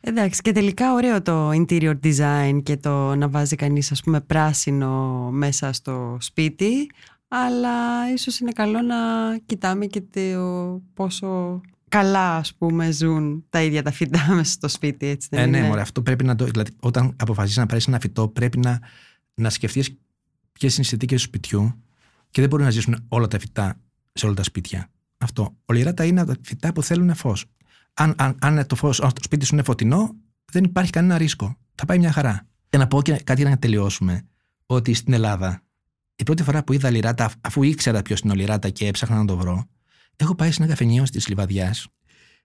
Εντάξει, 0.00 0.42
και 0.42 0.52
τελικά 0.52 0.92
ωραίο 0.92 1.22
το 1.22 1.50
interior 1.50 1.94
design 2.02 2.60
και 2.62 2.76
το 2.76 3.14
να 3.14 3.28
βάζει 3.28 3.56
κανείς 3.56 3.92
ας 3.92 4.02
πούμε 4.02 4.20
πράσινο 4.20 5.28
μέσα 5.32 5.72
στο 5.72 6.16
σπίτι 6.20 6.90
αλλά 7.28 7.72
ίσως 8.12 8.38
είναι 8.38 8.52
καλό 8.52 8.80
να 8.80 8.96
κοιτάμε 9.46 9.86
και 9.86 10.00
το 10.00 10.82
πόσο 10.94 11.60
καλά 11.88 12.36
ας 12.36 12.54
πούμε 12.54 12.90
ζουν 12.90 13.44
τα 13.50 13.62
ίδια 13.62 13.82
τα 13.82 13.90
φυτά 13.90 14.26
μέσα 14.34 14.52
στο 14.52 14.68
σπίτι 14.68 15.06
έτσι 15.06 15.28
δεν 15.30 15.40
ε, 15.40 15.46
ναι, 15.46 15.58
είναι; 15.58 15.66
μωρέ, 15.66 15.80
αυτό 15.80 16.02
πρέπει 16.02 16.24
να 16.24 16.34
το, 16.34 16.44
δηλαδή, 16.44 16.70
όταν 16.80 17.16
αποφασίσεις 17.18 17.56
να 17.56 17.66
πάρεις 17.66 17.86
ένα 17.86 18.00
φυτό 18.00 18.28
πρέπει 18.28 18.58
να, 18.58 18.80
να 19.34 19.50
σκεφτείς 19.50 19.96
ποιες 20.58 20.74
είναι 20.76 20.84
οι 20.84 20.88
συνθήκες 20.88 21.20
του 21.20 21.26
σπιτιού 21.26 21.82
και 22.30 22.40
δεν 22.40 22.50
μπορεί 22.50 22.62
να 22.62 22.70
ζήσουν 22.70 23.04
όλα 23.08 23.28
τα 23.28 23.38
φυτά 23.38 23.80
σε 24.12 24.26
όλα 24.26 24.34
τα 24.34 24.42
σπίτια. 24.42 24.90
Αυτό. 25.18 25.56
Ολυράτα 25.64 26.04
είναι 26.04 26.24
τα 26.24 26.36
φυτά 26.42 26.72
που 26.72 26.82
θέλουν 26.82 27.14
φως. 27.14 27.44
Αν, 27.94 28.14
αν, 28.18 28.36
αν, 28.40 28.66
το 28.66 28.74
φως, 28.74 28.98
το 28.98 29.20
σπίτι 29.22 29.44
σου 29.44 29.54
είναι 29.54 29.62
φωτεινό, 29.62 30.16
δεν 30.52 30.64
υπάρχει 30.64 30.90
κανένα 30.90 31.18
ρίσκο. 31.18 31.56
Θα 31.74 31.84
πάει 31.84 31.98
μια 31.98 32.12
χαρά. 32.12 32.46
Και 32.68 32.78
να 32.78 32.86
πω 32.86 33.02
και 33.02 33.12
κάτι 33.12 33.40
για 33.40 33.50
να 33.50 33.58
τελειώσουμε. 33.58 34.26
Ότι 34.66 34.94
στην 34.94 35.12
Ελλάδα, 35.12 35.62
η 36.16 36.22
πρώτη 36.22 36.42
φορά 36.42 36.64
που 36.64 36.72
είδα 36.72 36.90
λιράτα, 36.90 37.32
αφού 37.40 37.62
ήξερα 37.62 38.02
ποιος 38.02 38.20
είναι 38.20 38.32
ο 38.32 38.34
λιράτα 38.34 38.70
και 38.70 38.86
έψαχνα 38.86 39.16
να 39.16 39.24
το 39.24 39.36
βρω, 39.36 39.66
έχω 40.16 40.34
πάει 40.34 40.50
σε 40.50 40.62
ένα 40.62 40.70
καφενείο 40.70 41.02
της 41.02 41.28
Λιβαδιάς, 41.28 41.86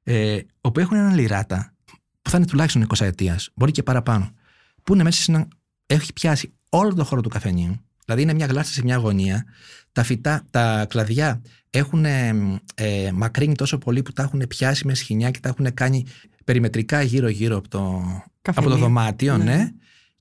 ε, 0.03 0.39
όπου 0.61 0.79
έχουν 0.79 0.97
ένα 0.97 1.13
λιράτα 1.13 1.73
που 2.21 2.29
θα 2.29 2.37
είναι 2.37 2.45
τουλάχιστον 2.45 2.87
20 2.87 3.05
ετία, 3.05 3.39
μπορεί 3.55 3.71
και 3.71 3.83
παραπάνω, 3.83 4.31
που 4.83 4.93
είναι 4.93 5.03
μέσα 5.03 5.21
σε 5.21 5.31
ένα. 5.31 5.47
έχει 5.85 6.13
πιάσει 6.13 6.53
όλο 6.69 6.93
το 6.93 7.03
χώρο 7.03 7.21
του 7.21 7.29
καφενείου. 7.29 7.85
Δηλαδή 8.05 8.23
είναι 8.23 8.33
μια 8.33 8.45
γλάστα 8.45 8.73
σε 8.73 8.81
μια 8.83 8.95
γωνία. 8.95 9.45
Τα 9.91 10.03
φυτά, 10.03 10.45
τα 10.51 10.85
κλαδιά 10.89 11.41
έχουν 11.69 12.05
ε, 12.05 12.33
μακρύνει 13.13 13.55
τόσο 13.55 13.77
πολύ 13.77 14.01
που 14.01 14.13
τα 14.13 14.23
έχουν 14.23 14.43
πιάσει 14.47 14.87
με 14.87 14.93
σχοινιά 14.93 15.31
και 15.31 15.39
τα 15.39 15.49
έχουν 15.49 15.73
κάνει 15.73 16.05
περιμετρικά 16.43 17.01
γύρω-γύρω 17.01 17.57
από 17.57 17.67
το, 17.67 18.03
από 18.41 18.69
το 18.69 18.77
δωμάτιο, 18.77 19.37
ναι. 19.37 19.43
ναι. 19.43 19.71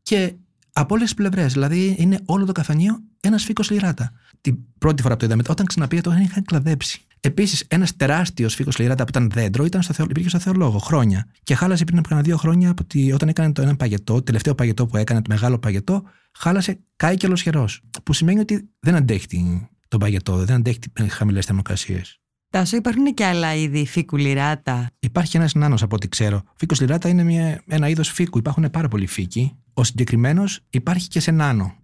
Και 0.03 0.35
από 0.73 0.95
όλες 0.95 1.07
τις 1.07 1.15
πλευρές. 1.15 1.53
Δηλαδή 1.53 1.95
είναι 1.99 2.21
όλο 2.25 2.45
το 2.45 2.53
καφενείο 2.53 3.03
ένας 3.21 3.45
φίκο 3.45 3.63
λιράτα. 3.71 4.13
Την 4.41 4.59
πρώτη 4.79 5.03
φορά 5.03 5.15
που 5.15 5.21
το 5.21 5.27
είδαμε, 5.27 5.43
όταν 5.49 5.67
ξαναπήγα 5.67 6.03
το 6.03 6.13
είχαν 6.23 6.45
κλαδέψει. 6.45 7.05
Επίσης, 7.21 7.65
ένας 7.69 7.97
τεράστιος 7.97 8.55
φίκο 8.55 8.71
λιράτα 8.79 9.03
που 9.05 9.11
ήταν 9.11 9.31
δέντρο 9.31 9.65
ήταν 9.65 9.83
στο, 9.83 10.03
υπήρχε 10.03 10.29
στο 10.29 10.39
Θεολόγο 10.39 10.79
χρόνια. 10.79 11.27
Και 11.43 11.55
χάλασε 11.55 11.85
πριν 11.85 11.99
από 11.99 12.09
κανένα 12.09 12.27
δύο 12.27 12.37
χρόνια 12.37 12.71
από 12.71 12.85
τη, 12.85 13.13
όταν 13.13 13.29
έκανε 13.29 13.53
το 13.53 13.63
ένα 13.63 13.77
παγετό, 13.77 14.15
το 14.15 14.23
τελευταίο 14.23 14.55
παγετό 14.55 14.87
που 14.87 14.97
έκανε, 14.97 15.23
το 15.23 15.27
μεγάλο 15.31 15.59
παγετό, 15.59 16.03
χάλασε 16.33 16.81
κάηκε 16.97 17.19
και 17.19 17.27
ολοσχερό. 17.27 17.69
Που 18.03 18.13
σημαίνει 18.13 18.41
ότι 18.41 18.69
δεν 18.81 18.95
αντέχει 18.95 19.69
τον 19.89 20.01
παγετό, 20.01 20.37
δεν 20.37 20.57
αντέχει 20.57 20.79
χαμηλές 21.09 21.47
θερμοκρασίες. 21.47 22.21
Τάσο, 22.51 22.77
υπάρχουν 22.77 23.15
και 23.15 23.25
άλλα 23.25 23.55
είδη 23.55 23.87
φίκου 23.87 24.17
λιράτα; 24.17 24.91
Υπάρχει 24.99 25.37
ένας 25.37 25.55
νάνος 25.55 25.83
από 25.83 25.95
ό,τι 25.95 26.09
ξέρω. 26.09 26.43
Φίκο 26.57 26.75
λιράτα 26.81 27.09
είναι 27.09 27.23
μια, 27.23 27.63
ένα 27.67 27.89
είδος 27.89 28.09
φίκου. 28.11 28.39
Υπάρχουν 28.39 28.71
πάρα 28.71 28.89
πολλοί 28.89 29.07
φίκοι. 29.07 29.57
Ο 29.73 29.85
συγκεκριμένος 29.85 30.61
υπάρχει 30.71 31.09
και 31.09 31.21
σε 31.21 31.31
νάνο. 31.31 31.75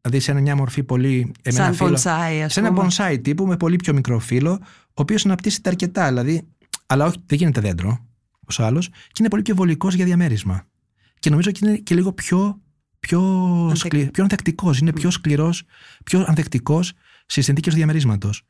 Δηλαδή 0.00 0.20
σε 0.20 0.32
μια 0.32 0.56
μορφή 0.56 0.82
πολύ. 0.82 1.32
Σαν 1.42 1.76
πονσάι, 1.76 2.42
ας 2.42 2.52
Σε 2.52 2.60
ένα 2.60 2.72
πονσάι 2.72 3.20
τύπου 3.20 3.46
με 3.46 3.56
πολύ 3.56 3.76
πιο 3.76 3.92
μικρό 3.92 4.18
φύλλο, 4.18 4.60
ο 4.94 5.02
οποίος 5.02 5.24
αναπτύσσεται 5.24 5.68
αρκετά. 5.68 6.08
Δηλαδή, 6.08 6.48
αλλά 6.86 7.04
όχι, 7.04 7.16
δεν 7.26 7.38
γίνεται 7.38 7.60
δέντρο, 7.60 8.06
όπως 8.40 8.60
άλλος, 8.60 8.88
και 8.88 9.18
είναι 9.18 9.28
πολύ 9.28 9.42
πιο 9.42 9.54
βολικός 9.54 9.94
για 9.94 10.04
διαμέρισμα. 10.04 10.66
Και 11.18 11.30
νομίζω 11.30 11.50
ότι 11.50 11.66
είναι 11.66 11.76
και 11.76 11.94
λίγο 11.94 12.12
πιο, 12.12 12.60
πιο, 13.00 13.20
Ανθεκ... 13.70 14.10
πιο 14.10 14.22
ανθεκτικός. 14.22 14.78
Είναι 14.78 14.92
πιο 14.92 15.10
σκληρός, 15.10 15.62
πιο 16.04 16.24
ανθεκτικός 16.26 16.92
στις 17.26 17.44
συνθήκες 17.44 17.72
του 17.72 17.78
διαμερίσματος. 17.78 18.42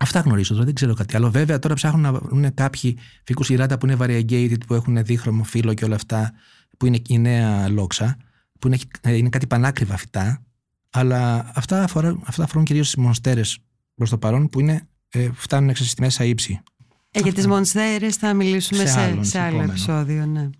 Αυτά 0.00 0.20
γνωρίζω, 0.20 0.48
δηλαδή 0.48 0.66
δεν 0.66 0.74
ξέρω 0.74 0.94
κάτι 0.94 1.16
άλλο. 1.16 1.30
Βέβαια, 1.30 1.58
τώρα 1.58 1.74
ψάχνουν 1.74 2.02
να 2.02 2.12
βρουν 2.12 2.54
κάποιοι 2.54 2.98
φύκου 3.24 3.42
γυράτα 3.42 3.78
που 3.78 3.86
είναι 3.86 3.96
variegated, 4.00 4.66
που 4.66 4.74
έχουν 4.74 5.04
δίχρωμο 5.04 5.44
φύλλο 5.44 5.74
και 5.74 5.84
όλα 5.84 5.94
αυτά, 5.94 6.32
που 6.76 6.86
είναι 6.86 7.00
η 7.08 7.18
νέα 7.18 7.68
λόξα, 7.68 8.16
που 8.58 8.66
είναι, 8.66 8.78
ε, 9.00 9.14
είναι 9.14 9.28
κάτι 9.28 9.46
πανάκριβα 9.46 9.96
φυτά. 9.96 10.42
Αλλά 10.90 11.50
αυτά, 11.54 11.82
αφορά, 11.82 12.18
αυτά 12.24 12.42
αφορούν 12.44 12.64
κυρίως 12.64 12.90
τι 12.90 13.00
μονστέρες 13.00 13.58
προς 13.94 14.10
το 14.10 14.18
παρόν, 14.18 14.48
που 14.48 14.60
είναι, 14.60 14.88
ε, 15.08 15.30
φτάνουν 15.32 15.74
στη 15.74 16.00
μέσα 16.00 16.24
ύψη. 16.24 16.62
Ε, 17.10 17.20
για 17.20 17.32
τις 17.32 17.46
μονστέρε 17.46 18.10
θα 18.10 18.34
μιλήσουμε 18.34 18.80
σε, 18.80 18.86
σε, 18.86 19.00
άλλο, 19.00 19.24
σε 19.24 19.38
άλλο 19.38 19.62
επεισόδιο, 19.62 20.26
ναι. 20.26 20.50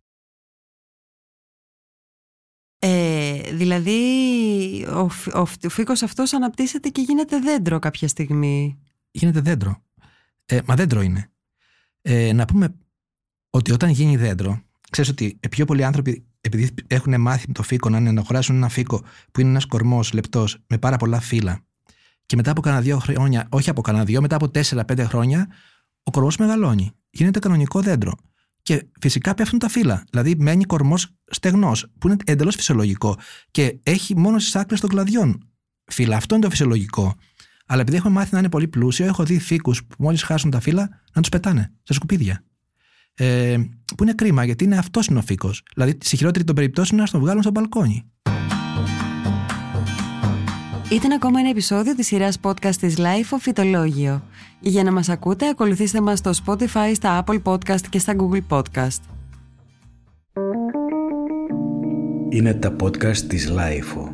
Ε, 2.81 3.41
δηλαδή 3.53 4.87
ο, 4.89 5.09
ο, 5.35 5.41
ο 5.65 5.69
φύκος 5.69 6.03
αυτός 6.03 6.33
αναπτύσσεται 6.33 6.89
και 6.89 7.01
γίνεται 7.01 7.39
δέντρο 7.39 7.79
κάποια 7.79 8.09
στιγμή 8.09 8.79
γίνεται 9.11 9.41
δέντρο. 9.41 9.83
Ε, 10.47 10.61
μα 10.67 10.75
δέντρο 10.75 11.01
είναι. 11.01 11.31
Ε, 12.03 12.33
να 12.33 12.45
πούμε 12.45 12.75
ότι 13.51 13.73
όταν 13.73 13.91
γίνει 13.91 14.17
δέντρο, 14.17 14.63
ξέρεις 14.91 15.11
ότι 15.11 15.39
πιο 15.51 15.65
πολλοί 15.65 15.85
άνθρωποι, 15.85 16.27
επειδή 16.41 16.75
έχουν 16.87 17.21
μάθει 17.21 17.53
το 17.53 17.63
φύκο 17.63 17.89
να, 17.89 17.99
είναι, 17.99 18.13
να 18.13 18.21
αγοράσουν 18.21 18.57
ένα 18.57 18.69
φύκο 18.69 19.03
που 19.33 19.41
είναι 19.41 19.51
ένας 19.51 19.67
κορμός 19.67 20.13
λεπτός 20.13 20.59
με 20.67 20.79
πάρα 20.79 20.97
πολλά 20.97 21.21
φύλλα, 21.21 21.61
και 22.29 22.37
μετά 22.37 22.51
από 22.51 22.61
κανένα 22.61 22.83
δύο 22.83 22.99
χρόνια, 22.99 23.47
όχι 23.51 23.71
από 23.71 23.81
κανένα 23.81 24.05
δύο, 24.05 24.21
μετά 24.21 24.37
από 24.37 24.51
τέσσερα-πέντε 24.51 25.05
χρόνια, 25.05 25.49
ο 26.03 26.11
κορμός 26.11 26.37
μεγαλώνει. 26.37 26.91
Γίνεται 27.11 27.39
κανονικό 27.39 27.81
δέντρο. 27.81 28.15
Και 28.63 28.87
φυσικά 29.01 29.35
πέφτουν 29.35 29.59
τα 29.59 29.69
φύλλα. 29.69 30.05
Δηλαδή 30.11 30.35
μένει 30.39 30.65
κορμός 30.65 31.15
στεγνός, 31.27 31.87
που 31.99 32.09
είναι 32.09 32.17
εντελώς 32.25 32.55
φυσιολογικό. 32.55 33.17
Και 33.51 33.79
έχει 33.83 34.17
μόνο 34.17 34.39
στις 34.39 34.57
άκρε 34.57 34.77
των 34.77 34.89
κλαδιών 34.89 35.49
φύλλα. 35.85 36.17
Αυτό 36.17 36.35
είναι 36.35 36.45
το 36.45 36.51
φυσιολογικό. 36.51 37.15
Αλλά 37.67 37.81
επειδή 37.81 37.97
έχουμε 37.97 38.13
μάθει 38.13 38.33
να 38.33 38.39
είναι 38.39 38.49
πολύ 38.49 38.69
πλούσιο, 38.69 39.07
έχω 39.07 39.25
δει 39.25 39.39
φύκους 39.39 39.85
που 39.85 39.97
μόλις 39.99 40.23
χάσουν 40.23 40.51
τα 40.51 40.61
φύλλα 40.61 40.89
να 41.13 41.21
τους 41.21 41.31
πετάνε 41.31 41.73
σε 41.83 41.93
σκουπίδια. 41.93 42.45
Ε, 43.15 43.57
που 43.97 44.03
είναι 44.03 44.13
κρίμα 44.13 44.45
γιατί 44.45 44.65
είναι 44.65 44.79
αυτός 44.79 45.07
είναι 45.07 45.19
ο 45.19 45.23
φύκος. 45.23 45.63
Δηλαδή, 45.75 45.99
στη 46.01 46.17
χειρότερη 46.17 46.45
των 46.45 46.55
περιπτώσεων, 46.55 47.01
να 47.01 47.07
τον 47.07 47.21
βγάλουν 47.21 47.43
στο 47.43 47.51
μπαλκόνι. 47.51 48.05
Ήταν 50.93 51.13
ακόμα 51.13 51.41
ένα 51.41 51.49
επεισόδιο 51.49 51.95
της 51.95 52.07
σειράς 52.07 52.39
podcast 52.43 52.75
της 52.75 52.97
Life 52.99 53.35
of 53.35 53.39
Φυτολόγιο. 53.41 54.23
Για 54.61 54.83
να 54.83 54.93
μας 54.93 55.09
ακούτε, 55.09 55.49
ακολουθήστε 55.49 56.01
μας 56.01 56.19
στο 56.19 56.31
Spotify, 56.47 56.93
στα 56.95 57.25
Apple 57.25 57.43
Podcast 57.43 57.81
και 57.91 57.99
στα 57.99 58.15
Google 58.19 58.43
Podcast. 58.49 59.01
Είναι 62.29 62.55
τα 62.55 62.77
podcast 62.83 63.17
της 63.17 63.53
Life 63.53 64.08